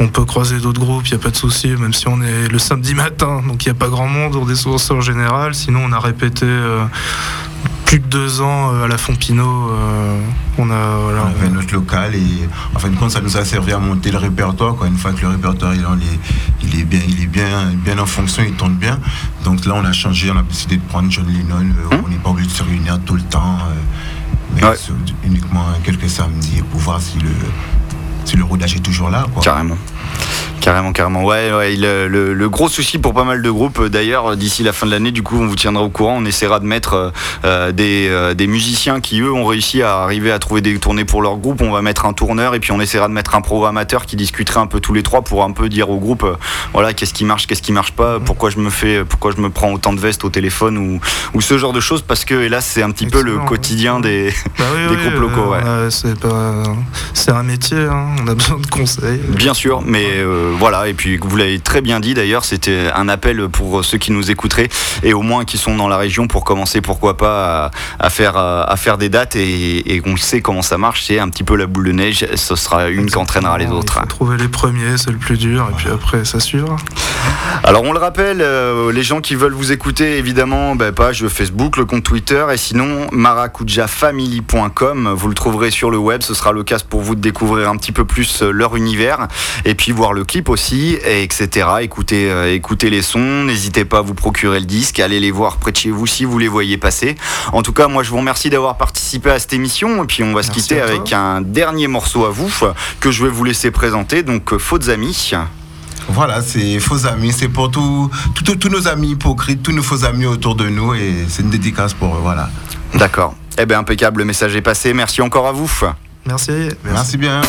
on 0.00 0.08
peut 0.08 0.24
croiser 0.24 0.58
d'autres 0.58 0.80
groupes, 0.80 1.06
il 1.06 1.14
n'y 1.14 1.20
a 1.20 1.22
pas 1.22 1.30
de 1.30 1.36
souci, 1.36 1.68
même 1.68 1.92
si 1.92 2.08
on 2.08 2.20
est 2.22 2.48
le 2.50 2.58
samedi 2.58 2.94
matin, 2.94 3.42
donc 3.46 3.64
il 3.64 3.68
n'y 3.68 3.76
a 3.76 3.78
pas 3.78 3.88
grand 3.88 4.08
monde, 4.08 4.36
on 4.36 4.48
est 4.48 4.54
sources 4.54 4.90
en 4.90 5.00
général. 5.00 5.54
Sinon, 5.54 5.82
on 5.84 5.92
a 5.92 5.98
répété 5.98 6.46
plus 7.86 7.98
de 7.98 8.06
deux 8.06 8.40
ans 8.40 8.82
à 8.82 8.88
la 8.88 8.96
Fompino. 8.96 9.70
on 10.58 10.70
a 10.70 10.96
voilà, 10.96 11.24
on 11.26 11.40
fait 11.40 11.50
notre 11.50 11.74
local 11.74 12.14
et 12.14 12.48
en 12.74 12.78
fin 12.78 12.88
de 12.88 12.96
compte, 12.96 13.10
ça 13.10 13.20
nous 13.20 13.36
a 13.36 13.44
servi 13.44 13.72
à 13.72 13.78
monter 13.78 14.10
le 14.10 14.18
répertoire. 14.18 14.74
Quoi. 14.76 14.86
Une 14.86 14.96
fois 14.96 15.12
que 15.12 15.20
le 15.22 15.28
répertoire 15.28 15.74
il, 15.74 15.84
il, 16.62 16.80
est 16.80 16.84
bien, 16.84 17.00
il 17.06 17.22
est 17.22 17.26
bien, 17.26 17.72
bien 17.74 17.98
en 17.98 18.06
fonction, 18.06 18.42
il 18.46 18.54
tourne 18.54 18.74
bien. 18.74 18.98
Donc 19.44 19.64
là, 19.66 19.74
on 19.76 19.84
a 19.84 19.92
changé, 19.92 20.30
on 20.30 20.38
a 20.38 20.42
décidé 20.42 20.76
de 20.76 20.82
prendre 20.82 21.10
John 21.10 21.26
Lennon. 21.26 21.56
Euh, 21.60 21.94
hum. 21.94 22.02
On 22.06 22.08
n'est 22.08 22.16
pas 22.16 22.30
obligé 22.30 22.48
de 22.48 22.54
se 22.54 22.62
réunir 22.62 22.98
tout 23.04 23.14
le 23.14 23.22
temps, 23.22 23.58
euh, 23.60 23.74
mais 24.54 24.62
uniquement 25.24 25.66
quelques 25.84 26.08
samedis 26.08 26.62
pour 26.70 26.80
voir 26.80 27.00
si 27.00 27.18
le, 27.18 27.30
si 28.24 28.36
le 28.36 28.44
rodage 28.44 28.76
est 28.76 28.80
toujours 28.80 29.10
là. 29.10 29.26
Quoi. 29.32 29.42
Carrément. 29.42 29.76
Carrément, 30.62 30.92
carrément. 30.92 31.24
Ouais, 31.24 31.52
ouais 31.52 31.74
le, 31.74 32.46
gros 32.48 32.68
souci 32.68 32.98
pour 32.98 33.14
pas 33.14 33.24
mal 33.24 33.42
de 33.42 33.50
groupes, 33.50 33.80
euh, 33.80 33.88
d'ailleurs, 33.88 34.28
euh, 34.32 34.36
d'ici 34.36 34.62
la 34.62 34.72
fin 34.72 34.86
de 34.86 34.92
l'année, 34.92 35.10
du 35.10 35.24
coup, 35.24 35.36
on 35.36 35.48
vous 35.48 35.56
tiendra 35.56 35.82
au 35.82 35.88
courant. 35.88 36.14
On 36.18 36.24
essaiera 36.24 36.60
de 36.60 36.66
mettre 36.66 37.12
euh, 37.44 37.72
des, 37.72 38.46
musiciens 38.46 39.00
qui, 39.00 39.20
eux, 39.22 39.32
ont 39.32 39.44
réussi 39.44 39.82
à 39.82 39.96
arriver 39.96 40.30
à 40.30 40.38
trouver 40.38 40.60
des 40.60 40.78
tournées 40.78 41.04
pour 41.04 41.20
leur 41.20 41.36
groupe. 41.38 41.62
On 41.62 41.72
va 41.72 41.82
mettre 41.82 42.06
un 42.06 42.12
tourneur 42.12 42.54
et 42.54 42.60
puis 42.60 42.70
on 42.70 42.80
essaiera 42.80 43.08
de 43.08 43.12
mettre 43.12 43.34
un 43.34 43.40
programmateur 43.40 44.06
qui 44.06 44.14
discuterait 44.14 44.60
un 44.60 44.68
peu 44.68 44.78
tous 44.78 44.94
les 44.94 45.02
trois 45.02 45.22
pour 45.22 45.42
un 45.42 45.50
peu 45.50 45.68
dire 45.68 45.90
au 45.90 45.98
groupe, 45.98 46.24
voilà, 46.72 46.92
qu'est-ce 46.92 47.12
qui 47.12 47.24
marche, 47.24 47.48
qu'est-ce 47.48 47.62
qui 47.62 47.72
marche 47.72 47.92
pas, 47.92 48.20
pourquoi 48.20 48.50
je 48.50 48.58
me 48.58 48.70
fais, 48.70 49.04
pourquoi 49.04 49.32
je 49.36 49.40
me 49.40 49.50
prends 49.50 49.72
autant 49.72 49.92
de 49.92 49.98
vestes 49.98 50.22
au 50.22 50.30
téléphone 50.30 50.78
ou, 50.78 51.00
ou 51.34 51.40
ce 51.40 51.58
genre 51.58 51.72
de 51.72 51.80
choses, 51.80 52.02
parce 52.02 52.24
que, 52.24 52.34
hélas, 52.34 52.64
c'est 52.64 52.82
un 52.82 52.92
petit 52.92 53.06
peu 53.06 53.22
le 53.22 53.38
quotidien 53.38 53.98
des, 53.98 54.32
bah 54.58 54.64
groupes 54.96 55.20
locaux. 55.20 55.54
c'est 55.90 57.32
un 57.32 57.42
métier, 57.42 57.78
hein. 57.78 58.06
on 58.22 58.28
a 58.28 58.34
besoin 58.34 58.58
de 58.58 58.66
conseils. 58.66 59.20
Bien 59.28 59.54
sûr, 59.54 59.82
mais 59.84 60.22
voilà, 60.58 60.88
et 60.88 60.94
puis 60.94 61.18
vous 61.18 61.36
l'avez 61.36 61.58
très 61.58 61.80
bien 61.80 62.00
dit 62.00 62.14
d'ailleurs, 62.14 62.44
c'était 62.44 62.90
un 62.94 63.08
appel 63.08 63.48
pour 63.48 63.84
ceux 63.84 63.98
qui 63.98 64.12
nous 64.12 64.30
écouteraient 64.30 64.68
et 65.02 65.12
au 65.12 65.22
moins 65.22 65.44
qui 65.44 65.58
sont 65.58 65.76
dans 65.76 65.88
la 65.88 65.96
région 65.96 66.26
pour 66.26 66.44
commencer, 66.44 66.80
pourquoi 66.80 67.16
pas, 67.16 67.70
à, 67.98 68.10
faire, 68.10 68.36
à 68.36 68.74
faire 68.76 68.98
des 68.98 69.08
dates 69.08 69.36
et, 69.36 69.94
et 69.94 70.02
on 70.06 70.16
sait 70.16 70.40
comment 70.40 70.62
ça 70.62 70.78
marche, 70.78 71.04
c'est 71.04 71.18
un 71.18 71.28
petit 71.28 71.44
peu 71.44 71.56
la 71.56 71.66
boule 71.66 71.86
de 71.86 71.92
neige, 71.92 72.26
ce 72.34 72.56
sera 72.56 72.88
une 72.88 73.06
qui 73.06 73.16
entraînera 73.16 73.58
les 73.58 73.66
autres. 73.66 73.98
Il 74.02 74.08
trouver 74.08 74.36
les 74.36 74.48
premiers, 74.48 74.96
c'est 74.96 75.10
le 75.10 75.18
plus 75.18 75.38
dur, 75.38 75.68
et 75.70 75.76
puis 75.76 75.88
après 75.90 76.24
ça 76.24 76.40
suivra. 76.40 76.76
Alors 77.64 77.82
on 77.84 77.92
le 77.92 77.98
rappelle, 77.98 78.40
euh, 78.40 78.92
les 78.92 79.02
gens 79.02 79.20
qui 79.20 79.34
veulent 79.34 79.52
vous 79.52 79.72
écouter, 79.72 80.18
évidemment, 80.18 80.74
bah, 80.74 80.92
page 80.92 81.26
Facebook, 81.28 81.76
le 81.76 81.84
compte 81.84 82.04
Twitter, 82.04 82.44
et 82.52 82.56
sinon 82.56 83.06
maracujafamily.com, 83.12 85.12
vous 85.14 85.28
le 85.28 85.34
trouverez 85.34 85.70
sur 85.70 85.90
le 85.90 85.98
web, 85.98 86.22
ce 86.22 86.34
sera 86.34 86.52
l'occasion 86.52 86.86
pour 86.88 87.00
vous 87.00 87.14
de 87.14 87.20
découvrir 87.20 87.68
un 87.68 87.76
petit 87.76 87.92
peu 87.92 88.04
plus 88.04 88.42
euh, 88.42 88.50
leur 88.50 88.76
univers, 88.76 89.28
et 89.64 89.74
puis 89.74 89.92
voir 89.92 90.12
le 90.12 90.24
clip 90.24 90.41
aussi, 90.50 90.96
etc. 91.04 91.66
Écoutez, 91.82 92.30
euh, 92.30 92.54
écoutez 92.54 92.90
les 92.90 93.02
sons, 93.02 93.44
n'hésitez 93.44 93.84
pas 93.84 93.98
à 93.98 94.02
vous 94.02 94.14
procurer 94.14 94.60
le 94.60 94.66
disque, 94.66 95.00
allez 95.00 95.20
les 95.20 95.30
voir 95.30 95.56
près 95.56 95.72
de 95.72 95.76
chez 95.76 95.90
vous 95.90 96.06
si 96.06 96.24
vous 96.24 96.38
les 96.38 96.48
voyez 96.48 96.78
passer. 96.78 97.16
En 97.52 97.62
tout 97.62 97.72
cas, 97.72 97.88
moi 97.88 98.02
je 98.02 98.10
vous 98.10 98.18
remercie 98.18 98.50
d'avoir 98.50 98.76
participé 98.76 99.30
à 99.30 99.38
cette 99.38 99.52
émission, 99.52 100.02
et 100.02 100.06
puis 100.06 100.22
on 100.22 100.32
va 100.32 100.42
se 100.42 100.50
quitter 100.50 100.80
avec 100.80 101.12
un 101.12 101.40
dernier 101.40 101.88
morceau 101.88 102.24
à 102.24 102.30
vous 102.30 102.50
que 103.00 103.10
je 103.10 103.24
vais 103.24 103.30
vous 103.30 103.44
laisser 103.44 103.70
présenter, 103.70 104.22
donc 104.22 104.56
Fautes 104.58 104.88
Amis. 104.88 105.32
Voilà, 106.08 106.42
c'est 106.42 106.80
faux 106.80 107.06
amis, 107.06 107.32
c'est 107.32 107.48
pour 107.48 107.70
tous 107.70 108.10
nos 108.70 108.88
amis 108.88 109.10
hypocrites, 109.10 109.62
tous 109.62 109.72
nos 109.72 109.82
faux 109.82 110.04
amis 110.04 110.26
autour 110.26 110.56
de 110.56 110.68
nous, 110.68 110.94
et 110.94 111.26
c'est 111.28 111.42
une 111.42 111.50
dédicace 111.50 111.94
pour 111.94 112.14
eux, 112.14 112.20
voilà. 112.20 112.50
D'accord. 112.94 113.34
Eh 113.58 113.66
bien, 113.66 113.78
impeccable, 113.78 114.20
le 114.20 114.24
message 114.24 114.56
est 114.56 114.62
passé. 114.62 114.92
Merci 114.92 115.22
encore 115.22 115.46
à 115.46 115.52
vous. 115.52 115.70
Merci. 116.26 116.50
Merci, 116.52 116.76
Merci 116.84 117.16
bien. 117.18 117.42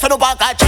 Pas 0.00 0.08
nous 0.08 0.18
qu'à 0.18 0.46
check, 0.46 0.58
ça 0.58 0.63